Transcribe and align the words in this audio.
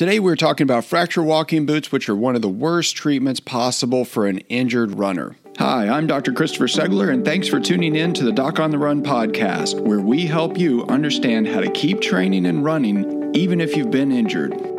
Today 0.00 0.18
we're 0.18 0.34
talking 0.34 0.64
about 0.64 0.86
fracture 0.86 1.22
walking 1.22 1.66
boots, 1.66 1.92
which 1.92 2.08
are 2.08 2.16
one 2.16 2.34
of 2.34 2.40
the 2.40 2.48
worst 2.48 2.96
treatments 2.96 3.38
possible 3.38 4.06
for 4.06 4.26
an 4.26 4.38
injured 4.48 4.98
runner. 4.98 5.36
Hi, 5.58 5.90
I'm 5.90 6.06
Dr. 6.06 6.32
Christopher 6.32 6.68
Segler, 6.68 7.12
and 7.12 7.22
thanks 7.22 7.48
for 7.48 7.60
tuning 7.60 7.94
in 7.94 8.14
to 8.14 8.24
the 8.24 8.32
Doc 8.32 8.58
on 8.58 8.70
the 8.70 8.78
Run 8.78 9.02
podcast, 9.02 9.78
where 9.78 10.00
we 10.00 10.24
help 10.24 10.56
you 10.56 10.86
understand 10.86 11.48
how 11.48 11.60
to 11.60 11.70
keep 11.72 12.00
training 12.00 12.46
and 12.46 12.64
running 12.64 13.30
even 13.34 13.60
if 13.60 13.76
you've 13.76 13.90
been 13.90 14.10
injured. 14.10 14.69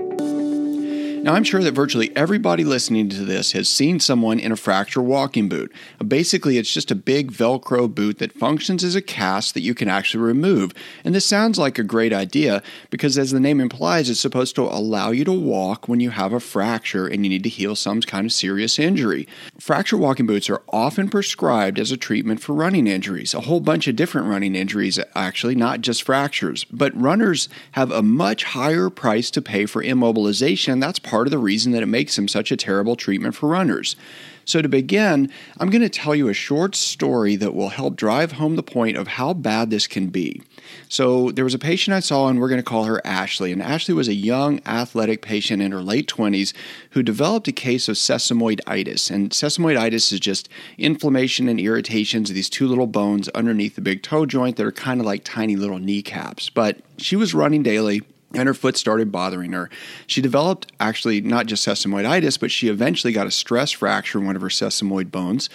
Now, 1.24 1.36
I'm 1.36 1.44
sure 1.44 1.62
that 1.62 1.74
virtually 1.74 2.12
everybody 2.16 2.64
listening 2.64 3.08
to 3.10 3.24
this 3.24 3.52
has 3.52 3.70
seen 3.70 4.00
someone 4.00 4.40
in 4.40 4.52
a 4.52 4.56
fracture 4.56 5.04
walking 5.04 5.48
boot. 5.48 5.72
Basically, 6.06 6.58
it's 6.58 6.74
just 6.74 6.90
a 6.90 6.96
big 6.96 7.32
Velcro 7.32 7.94
boot 7.94 8.18
that 8.18 8.34
functions 8.34 8.84
as 8.84 8.96
a 8.96 9.04
cast 9.04 9.54
that 9.54 9.62
you 9.62 9.76
can 9.76 9.88
actually 9.88 10.24
remove. 10.24 10.74
And 11.06 11.14
this 11.14 11.28
sounds 11.28 11.60
like 11.60 11.78
a 11.78 11.84
great 11.84 12.12
idea 12.12 12.64
because, 12.90 13.20
as 13.20 13.30
the 13.30 13.40
name 13.40 13.62
implies, 13.62 14.10
it's 14.10 14.20
supposed 14.20 14.56
to 14.56 14.64
allow 14.64 15.12
you 15.12 15.24
to 15.26 15.32
walk 15.32 15.88
when 15.88 16.00
you 16.00 16.10
have 16.10 16.34
a 16.34 16.40
fracture 16.40 17.06
and 17.06 17.24
you 17.24 17.30
need 17.30 17.44
to 17.44 17.50
heal 17.50 17.76
some 17.76 18.02
kind 18.02 18.26
of 18.26 18.34
serious 18.34 18.80
injury. 18.80 19.28
Fracture 19.60 19.98
walking 19.98 20.26
boots 20.26 20.50
are 20.50 20.64
often 20.70 21.08
prescribed 21.08 21.78
as 21.78 21.92
a 21.92 21.98
treatment 21.98 22.42
for 22.42 22.54
running 22.54 22.88
injuries, 22.88 23.36
a 23.36 23.42
whole 23.42 23.60
bunch 23.60 23.88
of 23.88 23.96
different 23.96 24.28
running 24.28 24.56
injuries, 24.56 24.98
actually, 25.14 25.54
not 25.54 25.82
just 25.82 26.02
fractures. 26.02 26.64
But 26.72 27.00
runners 27.00 27.48
have 27.74 27.92
a 27.92 28.02
much 28.02 28.44
higher 28.44 28.90
price 28.90 29.30
to 29.30 29.42
pay 29.42 29.68
for 29.68 29.84
immobilization. 29.84 30.82
That's 30.82 30.98
part 31.12 31.28
of 31.28 31.32
the 31.32 31.38
reason 31.38 31.74
that 31.74 31.84
it 31.84 31.88
makes 31.88 32.16
them 32.16 32.30
such 32.30 32.54
a 32.54 32.58
terrible 32.58 32.96
treatment 32.96 33.36
for 33.36 33.50
runners. 33.50 33.98
So, 34.46 34.62
to 34.62 34.70
begin, 34.70 35.30
I'm 35.60 35.70
going 35.70 35.82
to 35.82 35.90
tell 35.90 36.16
you 36.16 36.30
a 36.30 36.34
short 36.34 36.74
story 36.74 37.36
that 37.36 37.54
will 37.54 37.70
help 37.70 37.98
drive 37.98 38.34
home 38.34 38.56
the 38.56 38.64
point 38.64 38.96
of 38.96 39.08
how 39.08 39.34
bad 39.34 39.70
this 39.70 39.88
can 39.88 40.08
be. 40.08 40.42
So, 40.88 41.32
there 41.32 41.44
was 41.44 41.54
a 41.54 41.60
patient 41.60 41.96
I 41.96 42.00
saw, 42.00 42.30
and 42.30 42.40
we're 42.40 42.48
going 42.48 42.62
to 42.62 42.64
call 42.64 42.86
her 42.86 43.06
Ashley. 43.06 43.52
And 43.52 43.62
Ashley 43.62 43.94
was 43.94 44.08
a 44.08 44.14
young, 44.14 44.62
athletic 44.66 45.22
patient 45.22 45.62
in 45.62 45.74
her 45.74 45.82
late 45.82 46.08
20s 46.08 46.54
who 46.92 47.04
developed 47.04 47.50
a 47.50 47.52
case 47.52 47.90
of 47.90 47.98
sesamoiditis. 47.98 49.12
And 49.12 49.32
sesamoiditis 49.32 50.14
is 50.14 50.20
just 50.20 50.48
inflammation 50.78 51.50
and 51.50 51.60
irritations 51.60 52.30
of 52.30 52.36
these 52.36 52.50
two 52.50 52.68
little 52.68 52.88
bones 52.88 53.28
underneath 53.30 53.76
the 53.76 53.82
big 53.82 54.02
toe 54.02 54.26
joint 54.26 54.56
that 54.56 54.66
are 54.66 54.72
kind 54.72 55.02
of 55.02 55.06
like 55.06 55.26
tiny 55.26 55.58
little 55.58 55.78
kneecaps. 55.78 56.50
But 56.50 56.80
she 56.98 57.18
was 57.18 57.34
running 57.34 57.64
daily 57.64 58.02
and 58.34 58.48
her 58.48 58.54
foot 58.54 58.78
started 58.78 59.12
bothering 59.12 59.52
her. 59.54 59.70
She 60.08 60.22
developed 60.22 60.72
actually 60.80 61.22
not 61.22 61.46
just 61.46 61.68
sesamoiditis, 61.68 62.40
but 62.40 62.52
she 62.52 62.68
eventually 62.68 63.14
got 63.14 63.28
a 63.28 63.32
stress 63.32 63.72
fracture 63.72 64.20
in 64.20 64.26
one 64.26 64.36
of 64.36 64.42
her 64.42 64.50
sesamoid 64.50 65.12
bones. 65.12 65.50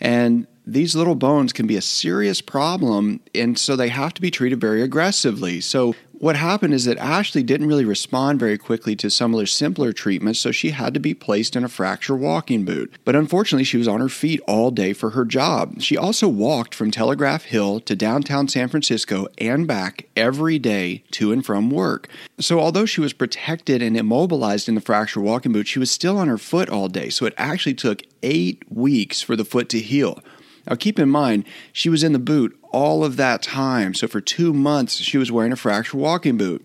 And 0.00 0.46
these 0.66 0.96
little 0.96 1.14
bones 1.14 1.52
can 1.52 1.66
be 1.66 1.76
a 1.76 1.80
serious 1.80 2.40
problem, 2.40 3.20
and 3.34 3.56
so 3.56 3.76
they 3.76 3.88
have 3.88 4.12
to 4.14 4.20
be 4.20 4.30
treated 4.30 4.60
very 4.60 4.82
aggressively. 4.82 5.60
So, 5.60 5.94
what 6.18 6.36
happened 6.36 6.72
is 6.72 6.84
that 6.86 6.98
Ashley 6.98 7.42
didn't 7.42 7.68
really 7.68 7.84
respond 7.84 8.40
very 8.40 8.56
quickly 8.56 8.96
to 8.96 9.10
some 9.10 9.34
of 9.34 9.38
their 9.38 9.46
simpler 9.46 9.92
treatments, 9.92 10.40
so 10.40 10.50
she 10.50 10.70
had 10.70 10.94
to 10.94 11.00
be 11.00 11.14
placed 11.14 11.56
in 11.56 11.64
a 11.64 11.68
fracture 11.68 12.16
walking 12.16 12.64
boot. 12.64 12.92
But 13.04 13.16
unfortunately, 13.16 13.64
she 13.64 13.76
was 13.76 13.88
on 13.88 14.00
her 14.00 14.08
feet 14.08 14.40
all 14.46 14.70
day 14.70 14.92
for 14.92 15.10
her 15.10 15.24
job. 15.24 15.80
She 15.80 15.96
also 15.96 16.28
walked 16.28 16.74
from 16.74 16.90
Telegraph 16.90 17.44
Hill 17.44 17.80
to 17.80 17.94
downtown 17.94 18.48
San 18.48 18.68
Francisco 18.68 19.26
and 19.38 19.66
back 19.66 20.08
every 20.16 20.58
day 20.58 21.04
to 21.12 21.32
and 21.32 21.44
from 21.44 21.70
work. 21.70 22.08
So, 22.40 22.60
although 22.60 22.86
she 22.86 23.00
was 23.00 23.12
protected 23.12 23.82
and 23.82 23.96
immobilized 23.96 24.68
in 24.68 24.74
the 24.74 24.80
fracture 24.80 25.20
walking 25.20 25.52
boot, 25.52 25.68
she 25.68 25.78
was 25.78 25.90
still 25.90 26.18
on 26.18 26.28
her 26.28 26.38
foot 26.38 26.70
all 26.70 26.88
day. 26.88 27.10
So, 27.10 27.26
it 27.26 27.34
actually 27.36 27.74
took 27.74 28.02
eight 28.22 28.62
weeks 28.70 29.20
for 29.20 29.36
the 29.36 29.44
foot 29.44 29.68
to 29.70 29.80
heal. 29.80 30.20
Now, 30.68 30.76
keep 30.76 30.98
in 30.98 31.08
mind, 31.08 31.44
she 31.72 31.88
was 31.88 32.02
in 32.02 32.12
the 32.12 32.18
boot 32.18 32.58
all 32.76 33.02
of 33.02 33.16
that 33.16 33.40
time. 33.40 33.94
So, 33.94 34.06
for 34.06 34.20
two 34.20 34.52
months, 34.52 34.96
she 34.96 35.16
was 35.16 35.32
wearing 35.32 35.50
a 35.50 35.56
fracture 35.56 35.96
walking 35.96 36.36
boot. 36.36 36.62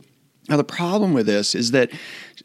Now, 0.49 0.57
the 0.57 0.65
problem 0.65 1.13
with 1.13 1.25
this 1.25 1.55
is 1.55 1.71
that 1.71 1.89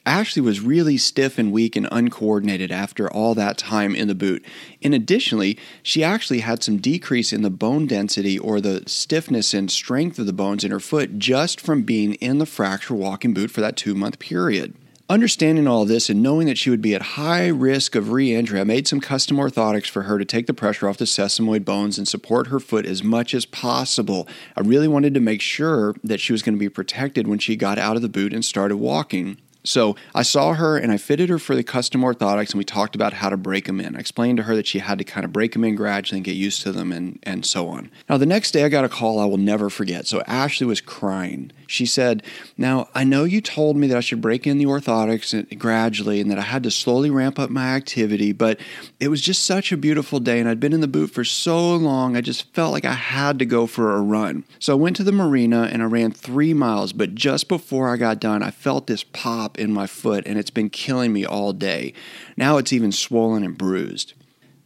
Ashley 0.05 0.41
was 0.41 0.61
really 0.61 0.97
stiff 0.97 1.37
and 1.37 1.51
weak 1.51 1.75
and 1.75 1.89
uncoordinated 1.91 2.71
after 2.71 3.11
all 3.11 3.35
that 3.35 3.59
time 3.59 3.97
in 3.97 4.07
the 4.07 4.15
boot. 4.15 4.45
And 4.83 4.95
additionally, 4.95 5.59
she 5.83 6.05
actually 6.05 6.41
had 6.41 6.63
some 6.63 6.77
decrease 6.77 7.33
in 7.33 7.43
the 7.43 7.51
bone 7.51 7.89
density 7.89 8.39
or 8.39 8.61
the 8.61 8.85
stiffness 8.87 9.53
and 9.53 9.69
strength 9.69 10.21
of 10.21 10.27
the 10.27 10.33
bones 10.33 10.63
in 10.63 10.71
her 10.71 10.79
foot 10.79 11.19
just 11.19 11.61
from 11.61 11.83
being 11.83 12.15
in 12.15 12.39
the 12.39 12.47
fracture 12.47 12.95
walking 12.95 13.35
boot 13.35 13.51
for 13.51 13.63
that 13.63 13.77
two 13.77 13.97
month 13.97 14.21
period. 14.21 14.77
Understanding 15.09 15.69
all 15.69 15.85
this 15.85 16.11
and 16.11 16.21
knowing 16.21 16.49
that 16.49 16.59
she 16.59 16.69
would 16.69 16.83
be 16.83 16.93
at 16.93 17.03
high 17.03 17.47
risk 17.47 17.95
of 17.95 18.11
re 18.11 18.35
injury, 18.35 18.59
I 18.59 18.65
made 18.65 18.89
some 18.89 19.01
custom 19.01 19.37
orthotics 19.37 19.89
for 19.89 20.03
her 20.03 20.19
to 20.19 20.25
take 20.25 20.49
the 20.49 20.55
pressure 20.55 20.89
off 20.89 20.97
the 20.97 21.05
sesamoid 21.05 21.65
bones 21.65 21.97
and 21.97 22.09
support 22.09 22.49
her 22.49 22.59
foot 22.59 22.85
as 22.85 23.05
much 23.05 23.33
as 23.33 23.47
possible. 23.47 24.27
I 24.57 24.63
really 24.63 24.89
wanted 24.89 25.15
to 25.15 25.21
make 25.21 25.41
sure 25.41 25.95
that 26.03 26.19
she 26.19 26.33
was 26.33 26.43
going 26.43 26.57
to 26.57 26.59
be 26.59 26.69
protected 26.69 27.29
when 27.29 27.39
she 27.39 27.55
got 27.55 27.79
out 27.79 27.95
of 27.95 28.03
the 28.03 28.09
boot 28.09 28.33
and 28.33 28.45
started 28.45 28.79
walking. 28.79 29.37
So 29.63 29.97
I 30.15 30.23
saw 30.23 30.55
her 30.55 30.77
and 30.77 30.91
I 30.91 30.97
fitted 30.97 31.29
her 31.29 31.39
for 31.39 31.55
the 31.55 31.63
custom 31.63 32.03
orthotics, 32.03 32.51
and 32.51 32.59
we 32.59 32.65
talked 32.65 32.95
about 32.95 33.13
how 33.13 33.29
to 33.29 33.37
break 33.37 33.67
them 33.67 33.81
in. 33.81 33.97
I 33.97 34.01
explained 34.01 34.39
to 34.39 34.45
her 34.45 34.57
that 34.57 34.67
she 34.67 34.79
had 34.79 34.99
to 34.99 35.05
kind 35.05 35.25
of 35.25 35.33
break 35.33 35.53
them 35.53 35.65
in 35.65 35.75
gradually 35.75 36.19
and 36.19 36.25
get 36.25 36.37
used 36.37 36.63
to 36.63 36.73
them, 36.73 36.93
and, 36.93 37.19
and 37.23 37.45
so 37.45 37.69
on. 37.69 37.91
Now, 38.09 38.17
the 38.17 38.27
next 38.27 38.53
day 38.53 38.65
I 38.65 38.69
got 38.69 38.85
a 38.85 38.89
call 38.89 39.19
I 39.19 39.25
will 39.25 39.39
never 39.39 39.69
forget. 39.69 40.07
So 40.07 40.23
Ashley 40.27 40.67
was 40.67 40.81
crying. 40.81 41.53
She 41.67 41.87
said, 41.87 42.23
Now, 42.57 42.89
I 42.95 43.05
know 43.05 43.25
you 43.25 43.41
told 43.41 43.77
me 43.77 43.87
that 43.89 43.97
I 43.97 44.01
should 44.01 44.21
break 44.21 44.47
in 44.47 44.59
the 44.59 44.67
orthotics 44.67 45.59
gradually 45.59 46.21
and 46.21 46.31
that 46.31 46.39
I 46.39 46.43
had 46.43 46.63
to 46.63 46.71
slowly 46.71 47.11
ramp 47.11 47.39
up 47.39 47.51
my 47.51 47.75
activity, 47.75 48.33
but 48.33 48.61
it 49.01 49.09
was 49.09 49.21
just 49.21 49.45
such 49.45 49.73
a 49.73 49.77
beautiful 49.77 50.21
day, 50.21 50.39
and 50.41 50.49
I'd 50.49 50.61
been 50.61 50.73
in 50.73 50.81
the 50.81 50.89
boot 50.89 51.11
for 51.11 51.25
so 51.25 51.75
long, 51.75 52.17
I 52.17 52.21
just 52.21 52.53
felt 52.55 52.73
like 52.73 52.85
I 52.85 52.93
had 52.93 53.39
to 53.39 53.47
go 53.47 53.67
for 53.67 53.95
a 53.95 54.01
run. 54.01 54.45
So 54.59 54.73
I 54.73 54.77
went 54.77 54.97
to 54.97 55.05
the 55.05 55.13
marina 55.13 55.69
and 55.73 55.83
I 55.83 55.87
ran 55.87 56.13
three 56.13 56.55
miles, 56.55 56.93
but 56.93 57.15
just 57.15 57.49
before 57.49 57.93
I 57.93 57.97
got 57.97 58.21
done, 58.21 58.43
I 58.43 58.51
felt 58.51 58.87
this 58.87 59.05
pop 59.05 59.59
in 59.59 59.73
my 59.73 59.87
foot 59.87 60.27
and 60.27 60.39
it's 60.39 60.51
been 60.51 60.71
killing 60.71 61.13
me 61.13 61.25
all 61.25 61.53
day. 61.53 61.93
Now 62.37 62.59
it's 62.59 62.73
even 62.73 62.93
swollen 62.93 63.43
and 63.43 63.57
bruised. 63.57 64.15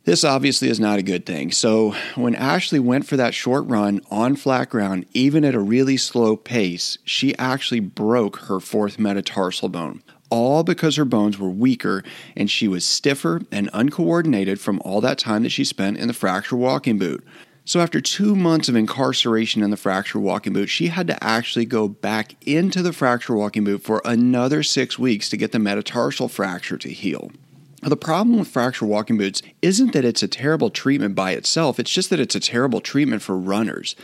This 0.05 0.25
obviously 0.25 0.71
is 0.71 0.81
not 0.81 0.99
a 0.99 1.03
good 1.03 1.27
thing. 1.27 1.53
So, 1.53 1.95
when 2.15 2.35
Ashley 2.35 2.79
went 2.79 3.07
for 3.07 3.19
that 3.19 3.35
short 3.35 3.67
run 3.67 4.01
on 4.11 4.35
flat 4.35 4.71
ground, 4.71 5.05
even 5.13 5.45
at 5.45 5.55
a 5.55 5.61
really 5.61 5.99
slow 5.99 6.37
pace, 6.37 6.97
she 7.05 7.37
actually 7.37 7.81
broke 7.81 8.39
her 8.39 8.61
fourth 8.61 8.99
metatarsal 8.99 9.69
bone. 9.69 10.03
All 10.31 10.63
because 10.63 10.97
her 10.97 11.05
bones 11.05 11.39
were 11.39 11.51
weaker 11.51 12.03
and 12.35 12.51
she 12.51 12.67
was 12.67 12.87
stiffer 12.87 13.43
and 13.53 13.69
uncoordinated 13.75 14.59
from 14.59 14.81
all 14.87 15.03
that 15.03 15.19
time 15.19 15.43
that 15.43 15.51
she 15.51 15.65
spent 15.65 15.99
in 15.99 16.09
the 16.09 16.15
fracture 16.15 16.57
walking 16.57 16.97
boot. 16.97 17.23
So, 17.67 17.81
after 17.81 18.01
two 18.01 18.35
months 18.35 18.71
of 18.71 18.77
incarceration 18.77 19.63
in 19.63 19.71
the 19.71 19.77
fracture 19.77 20.19
walking 20.19 20.55
boot, 20.55 20.71
she 20.71 20.87
had 20.87 21.09
to 21.09 21.23
actually 21.23 21.67
go 21.67 21.89
back 21.89 22.37
into 22.47 22.81
the 22.81 22.95
fracture 22.95 23.37
walking 23.37 23.65
boot 23.65 23.83
for 23.83 24.01
another 24.07 24.63
six 24.63 24.99
weeks 24.99 25.29
to 25.29 25.37
get 25.37 25.53
the 25.53 25.59
metatarsal 25.59 26.29
fracture 26.29 26.79
to 26.79 26.89
heal. 26.89 27.31
The 27.83 27.97
problem 27.97 28.39
with 28.39 28.49
fracture 28.49 28.85
walking 28.85 29.17
boots 29.17 29.41
isn't 29.63 29.95
that 29.95 30.05
it's 30.05 30.23
a 30.23 30.29
terrible 30.29 30.69
treatment 30.69 31.15
by 31.15 31.33
itself, 31.33 31.81
it's 31.81 31.91
just 31.91 32.11
that 32.11 32.21
it's 32.21 32.35
a 32.35 32.41
terrible 32.41 32.83
treatment 32.83 33.23
for 33.23 33.39
runners. 33.39 33.97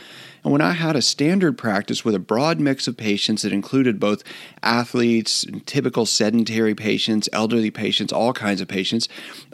And 0.43 0.51
when 0.51 0.61
I 0.61 0.71
had 0.71 0.95
a 0.95 1.01
standard 1.01 1.59
practice 1.59 2.03
with 2.03 2.15
a 2.15 2.19
broad 2.19 2.59
mix 2.59 2.87
of 2.87 2.97
patients 2.97 3.43
that 3.43 3.53
included 3.53 3.99
both 3.99 4.23
athletes, 4.63 5.45
typical 5.67 6.07
sedentary 6.07 6.73
patients, 6.73 7.29
elderly 7.31 7.69
patients, 7.69 8.11
all 8.11 8.33
kinds 8.33 8.61
of 8.61 8.67
patients, 8.67 9.07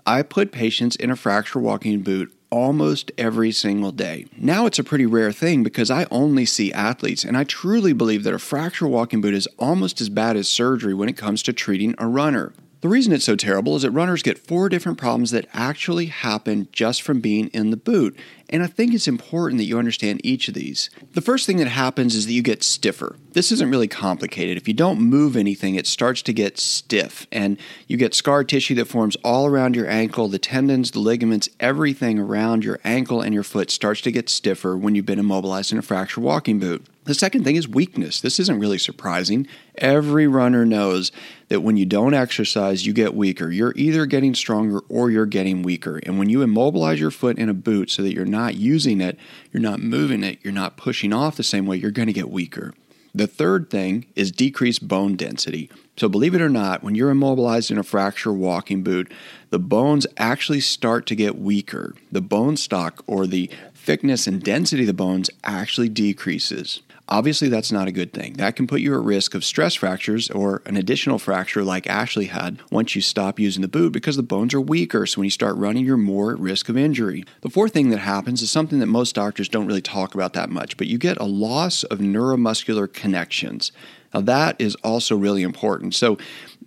I 0.05 0.21
put 0.21 0.53
patients 0.53 0.95
in 0.95 1.11
a 1.11 1.17
fracture 1.17 1.59
walking 1.59 2.01
boot 2.01 2.33
almost 2.49 3.11
every 3.17 3.51
single 3.51 3.91
day. 3.91 4.27
Now 4.37 4.67
it's 4.67 4.79
a 4.79 4.83
pretty 4.83 5.05
rare 5.05 5.33
thing 5.33 5.63
because 5.63 5.91
I 5.91 6.05
only 6.11 6.45
see 6.45 6.71
athletes, 6.71 7.25
and 7.25 7.35
I 7.35 7.43
truly 7.43 7.91
believe 7.91 8.23
that 8.23 8.33
a 8.33 8.39
fracture 8.39 8.87
walking 8.87 9.19
boot 9.19 9.33
is 9.33 9.47
almost 9.59 9.99
as 9.99 10.07
bad 10.07 10.37
as 10.37 10.47
surgery 10.47 10.93
when 10.93 11.09
it 11.09 11.17
comes 11.17 11.43
to 11.43 11.51
treating 11.51 11.93
a 11.97 12.07
runner. 12.07 12.53
The 12.83 12.89
reason 12.89 13.13
it's 13.13 13.23
so 13.23 13.37
terrible 13.37 13.77
is 13.77 13.83
that 13.83 13.91
runners 13.91 14.21
get 14.21 14.37
four 14.37 14.67
different 14.67 14.97
problems 14.97 15.31
that 15.31 15.47
actually 15.53 16.07
happen 16.07 16.67
just 16.73 17.01
from 17.01 17.21
being 17.21 17.47
in 17.53 17.69
the 17.69 17.77
boot. 17.77 18.13
And 18.49 18.61
I 18.61 18.67
think 18.67 18.93
it's 18.93 19.07
important 19.07 19.57
that 19.57 19.65
you 19.65 19.79
understand 19.79 20.21
each 20.23 20.47
of 20.47 20.53
these. 20.53 20.89
The 21.13 21.21
first 21.21 21.47
thing 21.47 21.57
that 21.57 21.67
happens 21.67 22.13
is 22.13 22.27
that 22.27 22.33
you 22.33 22.41
get 22.41 22.63
stiffer. 22.63 23.15
This 23.31 23.51
isn't 23.51 23.71
really 23.71 23.87
complicated. 23.87 24.57
If 24.57 24.67
you 24.67 24.73
don't 24.73 24.99
move 24.99 25.35
anything, 25.35 25.75
it 25.75 25.87
starts 25.87 26.21
to 26.23 26.33
get 26.33 26.59
stiff, 26.59 27.25
and 27.31 27.57
you 27.87 27.97
get 27.97 28.13
scar 28.13 28.43
tissue 28.43 28.75
that 28.75 28.85
forms 28.85 29.15
all 29.23 29.47
around 29.47 29.75
your 29.75 29.89
ankle. 29.89 30.27
The 30.27 30.37
tendons, 30.37 30.91
the 30.91 30.99
ligaments, 30.99 31.49
everything 31.59 32.19
around 32.19 32.63
your 32.63 32.79
ankle 32.83 33.21
and 33.21 33.33
your 33.33 33.43
foot 33.43 33.71
starts 33.71 34.01
to 34.01 34.11
get 34.11 34.29
stiffer 34.29 34.77
when 34.77 34.93
you've 34.93 35.05
been 35.05 35.19
immobilized 35.19 35.71
in 35.71 35.79
a 35.79 35.81
fracture 35.81 36.21
walking 36.21 36.59
boot. 36.59 36.85
The 37.05 37.13
second 37.13 37.43
thing 37.43 37.57
is 37.57 37.67
weakness. 37.67 38.21
This 38.21 38.39
isn't 38.39 38.59
really 38.59 38.77
surprising. 38.77 39.45
Every 39.75 40.25
runner 40.25 40.65
knows 40.65 41.11
that 41.49 41.59
when 41.59 41.75
you 41.75 41.85
don't 41.85 42.13
exercise, 42.13 42.85
you 42.85 42.93
get 42.93 43.13
weaker. 43.13 43.51
You're 43.51 43.73
either 43.75 44.05
getting 44.05 44.33
stronger 44.33 44.79
or 44.87 45.11
you're 45.11 45.25
getting 45.25 45.63
weaker. 45.63 45.99
And 46.03 46.17
when 46.17 46.29
you 46.29 46.41
immobilize 46.41 47.01
your 47.01 47.11
foot 47.11 47.37
in 47.37 47.49
a 47.49 47.53
boot 47.53 47.91
so 47.91 48.03
that 48.03 48.13
you're 48.13 48.25
not 48.25 48.42
using 48.51 49.01
it, 49.01 49.17
you're 49.51 49.61
not 49.61 49.79
moving 49.79 50.23
it, 50.23 50.39
you're 50.43 50.53
not 50.53 50.77
pushing 50.77 51.13
off 51.13 51.37
the 51.37 51.43
same 51.43 51.65
way, 51.65 51.77
you're 51.77 51.91
going 51.91 52.07
to 52.07 52.13
get 52.13 52.29
weaker. 52.29 52.73
The 53.15 53.27
third 53.27 53.69
thing 53.69 54.07
is 54.15 54.31
decreased 54.31 54.87
bone 54.87 55.15
density. 55.15 55.69
So, 55.97 56.09
believe 56.09 56.33
it 56.33 56.41
or 56.41 56.49
not, 56.49 56.83
when 56.83 56.95
you're 56.95 57.11
immobilized 57.11 57.69
in 57.69 57.77
a 57.77 57.83
fracture 57.83 58.33
walking 58.33 58.81
boot, 58.81 59.11
the 59.51 59.59
bones 59.59 60.07
actually 60.17 60.61
start 60.61 61.05
to 61.07 61.15
get 61.15 61.37
weaker. 61.37 61.93
The 62.11 62.21
bone 62.21 62.57
stock 62.57 63.03
or 63.05 63.27
the 63.27 63.51
thickness 63.75 64.25
and 64.25 64.41
density 64.41 64.83
of 64.83 64.87
the 64.87 64.93
bones 64.93 65.29
actually 65.43 65.89
decreases. 65.89 66.81
Obviously, 67.09 67.49
that's 67.49 67.71
not 67.71 67.89
a 67.89 67.91
good 67.91 68.13
thing. 68.13 68.33
That 68.33 68.55
can 68.55 68.65
put 68.65 68.79
you 68.79 68.93
at 68.95 69.03
risk 69.03 69.35
of 69.35 69.43
stress 69.43 69.75
fractures 69.75 70.31
or 70.31 70.61
an 70.65 70.77
additional 70.77 71.19
fracture 71.19 71.61
like 71.61 71.85
Ashley 71.85 72.25
had 72.25 72.61
once 72.71 72.95
you 72.95 73.01
stop 73.01 73.39
using 73.39 73.61
the 73.61 73.67
boot 73.67 73.91
because 73.91 74.15
the 74.15 74.23
bones 74.23 74.53
are 74.53 74.61
weaker. 74.61 75.05
So 75.05 75.19
when 75.19 75.25
you 75.25 75.31
start 75.31 75.57
running, 75.57 75.85
you're 75.85 75.97
more 75.97 76.31
at 76.31 76.39
risk 76.39 76.69
of 76.69 76.77
injury. 76.77 77.25
The 77.41 77.49
fourth 77.49 77.73
thing 77.73 77.89
that 77.89 77.99
happens 77.99 78.41
is 78.41 78.49
something 78.49 78.79
that 78.79 78.85
most 78.85 79.15
doctors 79.15 79.49
don't 79.49 79.67
really 79.67 79.81
talk 79.81 80.15
about 80.15 80.31
that 80.33 80.49
much, 80.49 80.77
but 80.77 80.87
you 80.87 80.97
get 80.97 81.17
a 81.17 81.25
loss 81.25 81.83
of 81.83 81.99
neuromuscular 81.99 82.91
connections. 82.91 83.73
Now, 84.13 84.21
that 84.21 84.55
is 84.59 84.75
also 84.75 85.17
really 85.17 85.43
important. 85.43 85.95
So, 85.95 86.17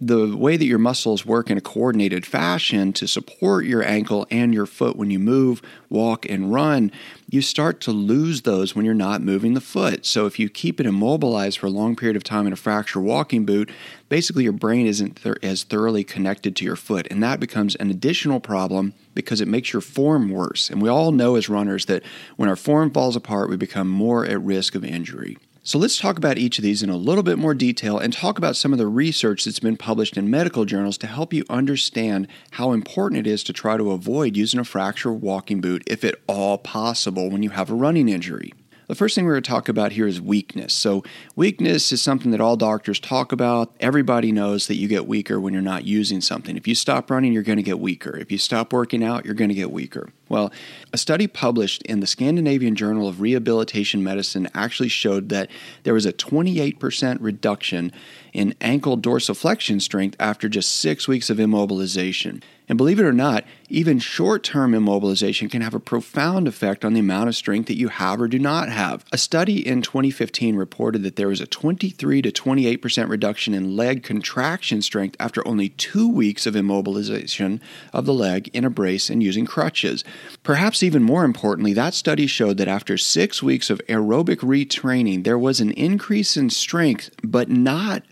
the 0.01 0.37
way 0.37 0.57
that 0.57 0.67
your 0.67 0.79
muscles 0.79 1.25
work 1.25 1.51
in 1.51 1.57
a 1.57 1.61
coordinated 1.61 2.27
fashion 2.27 2.93
to 2.95 3.07
support 3.07 3.65
your 3.65 3.83
ankle 3.83 4.27
and 4.31 4.53
your 4.53 4.67
foot 4.67 4.97
when 4.97 5.11
you 5.11 5.19
move, 5.19 5.63
walk, 5.89 6.29
and 6.29 6.53
run, 6.53 6.93
you 7.31 7.41
start 7.41 7.81
to 7.83 7.93
lose 7.93 8.43
those 8.43 8.75
when 8.75 8.85
you're 8.85 8.95
not 8.95 9.23
moving 9.23 9.55
the 9.55 9.61
foot. 9.61 10.05
So, 10.05 10.27
if 10.27 10.39
you 10.39 10.49
keep 10.49 10.81
it 10.81 10.87
immobilized 10.87 11.59
for 11.59 11.67
a 11.67 11.71
long 11.71 11.97
period 11.97 12.17
of 12.17 12.25
time 12.25 12.47
in 12.47 12.53
a 12.53 12.57
fracture 12.57 13.01
walking 13.01 13.45
boot, 13.45 13.71
basically 14.09 14.45
your 14.45 14.53
brain 14.53 14.87
isn't 14.87 15.23
th- 15.23 15.37
as 15.43 15.65
thoroughly 15.65 16.05
connected 16.05 16.55
to 16.57 16.65
your 16.65 16.77
foot. 16.77 17.07
And 17.11 17.23
that 17.23 17.41
becomes 17.41 17.75
an 17.77 17.91
additional 17.91 18.41
problem 18.41 18.95
because 19.15 19.41
it 19.41 19.49
makes 19.49 19.73
your 19.73 19.83
form 19.83 20.31
worse. 20.31 20.71
And 20.71 20.83
we 20.83 20.89
all 20.89 21.11
know 21.11 21.37
as 21.37 21.49
runners 21.49 21.87
that 21.87 22.03
when 22.37 22.49
our 22.49 22.57
form 22.57 22.91
falls 22.91 23.17
apart, 23.17 23.49
we 23.49 23.57
become 23.57 23.89
more 23.89 24.27
at 24.27 24.41
risk 24.41 24.75
of 24.75 24.85
injury. 24.85 25.39
So 25.67 25.81
let's 25.81 25.99
talk 25.99 26.17
about 26.17 26.39
each 26.39 26.61
of 26.61 26.63
these 26.63 26.85
in 26.85 26.91
a 26.91 26.97
little 26.97 27.25
bit 27.25 27.39
more 27.39 27.53
detail 27.53 27.99
and 27.99 28.13
talk 28.13 28.39
about 28.39 28.55
some 28.55 28.71
of 28.71 28.79
the 28.79 28.87
research 28.87 29.45
that's 29.45 29.59
been 29.59 29.77
published 29.77 30.17
in 30.17 30.31
medical 30.31 30.65
journals 30.65 30.97
to 30.99 31.09
help 31.09 31.33
you 31.33 31.45
understand 31.51 32.29
how 32.53 32.71
important 32.71 33.27
it 33.27 33.29
is 33.29 33.43
to 33.43 33.53
try 33.53 33.77
to 33.77 33.91
avoid 33.91 34.37
using 34.37 34.61
a 34.61 34.65
fracture 34.65 35.13
walking 35.13 35.61
boot 35.61 35.83
if 35.89 36.05
at 36.05 36.15
all 36.29 36.57
possible 36.57 37.31
when 37.31 37.43
you 37.43 37.51
have 37.51 37.69
a 37.69 37.75
running 37.75 38.09
injury. 38.09 38.53
The 38.89 38.95
first 38.95 39.15
thing 39.15 39.25
we're 39.25 39.33
going 39.33 39.43
to 39.43 39.51
talk 39.51 39.69
about 39.69 39.93
here 39.93 40.07
is 40.07 40.21
weakness. 40.21 40.73
So, 40.73 41.03
weakness 41.35 41.91
is 41.93 42.01
something 42.01 42.31
that 42.31 42.41
all 42.41 42.57
doctors 42.57 43.01
talk 43.01 43.33
about. 43.33 43.75
Everybody 43.81 44.31
knows 44.31 44.69
that 44.69 44.77
you 44.77 44.87
get 44.87 45.09
weaker 45.09 45.41
when 45.41 45.53
you're 45.53 45.63
not 45.63 45.85
using 45.85 46.21
something. 46.21 46.57
If 46.57 46.69
you 46.69 46.75
stop 46.75 47.11
running, 47.11 47.33
you're 47.33 47.43
going 47.43 47.57
to 47.57 47.63
get 47.63 47.81
weaker. 47.81 48.17
If 48.17 48.31
you 48.31 48.39
stop 48.39 48.73
working 48.73 49.03
out, 49.03 49.25
you're 49.25 49.35
going 49.35 49.49
to 49.49 49.55
get 49.55 49.73
weaker. 49.73 50.11
Well, 50.29 50.53
a 50.93 50.99
study 50.99 51.27
published 51.27 51.83
in 51.83 52.01
the 52.01 52.07
Scandinavian 52.07 52.75
Journal 52.77 53.09
of 53.09 53.21
Rehabilitation 53.21 54.03
Medicine 54.03 54.49
actually 54.55 54.89
showed 54.89 55.29
that 55.31 55.51
there 55.83 55.95
was 55.95 56.07
a 56.07 56.13
28% 56.13 57.19
reduction 57.21 57.93
in 58.37 58.55
ankle 58.61 58.99
dorsiflexion 58.99 59.81
strength 59.81 60.15
after 60.21 60.49
just 60.49 60.71
six 60.71 61.09
weeks 61.09 61.31
of 61.31 61.39
immobilization. 61.39 62.43
And 62.69 62.77
believe 62.77 62.99
it 62.99 63.05
or 63.05 63.13
not, 63.13 63.45
even 63.69 63.99
short 63.99 64.43
term 64.43 64.73
immobilization 64.73 65.51
can 65.51 65.63
have 65.63 65.75
a 65.75 65.81
profound 65.81 66.49
effect 66.49 66.85
on 66.85 66.95
the 66.95 67.01
amount 67.01 67.29
of 67.29 67.37
strength 67.37 67.69
that 67.69 67.79
you 67.79 67.89
have 67.89 68.21
or 68.21 68.27
do 68.27 68.39
not 68.39 68.69
have. 68.69 69.05
A 69.13 69.19
study 69.19 69.67
in 69.67 69.83
2015 69.83 70.57
reported 70.57 71.03
that 71.05 71.17
there 71.17 71.29
was 71.29 71.41
a 71.41 71.47
23 71.47 72.23
to 72.23 72.33
28% 72.33 73.09
reduction 73.09 73.55
in 73.55 73.77
leg 73.77 74.03
contraction 74.03 74.83
strength 74.83 75.17
after 75.21 75.47
only 75.47 75.69
two 75.71 76.09
weeks 76.09 76.45
of 76.45 76.55
immobilization 76.55 77.61
of 77.93 78.05
the 78.05 78.15
leg 78.15 78.51
in 78.53 78.65
a 78.65 78.71
brace 78.71 79.11
and 79.11 79.23
using 79.23 79.47
crutches. 79.47 80.03
Perhaps 80.43 80.83
even 80.83 81.03
more 81.03 81.25
importantly, 81.25 81.73
that 81.73 81.95
study 81.95 82.27
showed 82.27 82.57
that 82.57 82.69
after 82.69 82.99
six 82.99 83.43
weeks 83.43 83.71
of 83.71 83.81
aerobic 83.89 84.39
retraining, 84.39 85.23
there 85.23 85.39
was 85.39 85.61
an 85.61 85.71
increase 85.73 86.37
in 86.37 86.51
strength, 86.51 87.11
but 87.23 87.49
not 87.49 88.03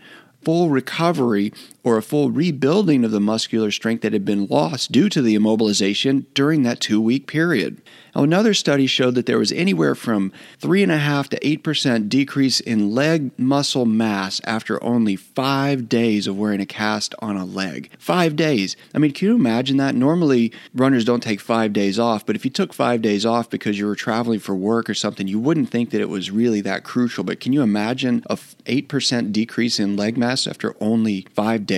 full 0.45 0.69
recovery 0.69 1.53
or 1.85 1.99
a 1.99 2.03
full 2.03 2.31
rebuilding 2.31 3.05
of 3.05 3.11
the 3.11 3.21
muscular 3.21 3.71
strength 3.71 4.01
that 4.01 4.15
had 4.15 4.25
been 4.25 4.47
lost 4.47 4.91
due 4.91 5.11
to 5.11 5.21
the 5.21 5.37
immobilization 5.37 6.25
during 6.33 6.63
that 6.63 6.81
two 6.81 7.01
week 7.01 7.27
period. 7.27 7.81
Now, 8.15 8.23
another 8.23 8.55
study 8.55 8.87
showed 8.87 9.17
that 9.17 9.27
there 9.27 9.39
was 9.39 9.53
anywhere 9.53 9.95
from 9.95 10.33
3.5 10.61 11.29
to 11.29 11.41
8% 11.41 12.09
decrease 12.09 12.61
in 12.61 12.95
leg 12.95 13.37
muscle 13.39 13.87
mass 13.87 14.41
after 14.45 14.83
only 14.83 15.17
five 15.17 15.89
days 15.89 16.27
of 16.27 16.39
wearing 16.39 16.61
a 16.61 16.67
cast 16.67 17.15
on 17.19 17.37
a 17.37 17.45
leg. 17.45 17.91
Five 17.99 18.37
days. 18.37 18.77
I 18.95 18.99
mean, 18.99 19.13
can 19.13 19.29
you 19.29 19.35
imagine 19.35 19.79
that? 19.79 19.97
Normally, 19.97 20.53
runners 20.75 21.05
don't 21.05 21.23
take 21.23 21.41
five 21.41 21.73
days 21.73 21.99
off, 21.99 22.25
but 22.25 22.37
if 22.37 22.45
you 22.45 22.51
took 22.51 22.73
five 22.73 23.03
days 23.03 23.27
off 23.27 23.51
because 23.51 23.79
you 23.79 23.87
were 23.87 23.97
traveling 23.97 24.39
for 24.39 24.55
work 24.55 24.89
or 24.89 24.95
something, 24.95 25.27
you 25.27 25.41
wouldn't 25.41 25.71
think 25.71 25.91
that 25.91 26.01
it 26.01 26.09
was 26.09 26.31
really 26.31 26.61
that 26.61 26.85
crucial. 26.85 27.25
But 27.25 27.41
can 27.41 27.53
you 27.53 27.63
imagine 27.63 28.23
a 28.31 28.37
8% 28.37 29.33
decrease 29.33 29.81
in 29.81 29.97
leg 29.97 30.17
mass 30.17 30.47
after 30.47 30.77
only 30.81 31.27
five 31.35 31.67
days? 31.67 31.74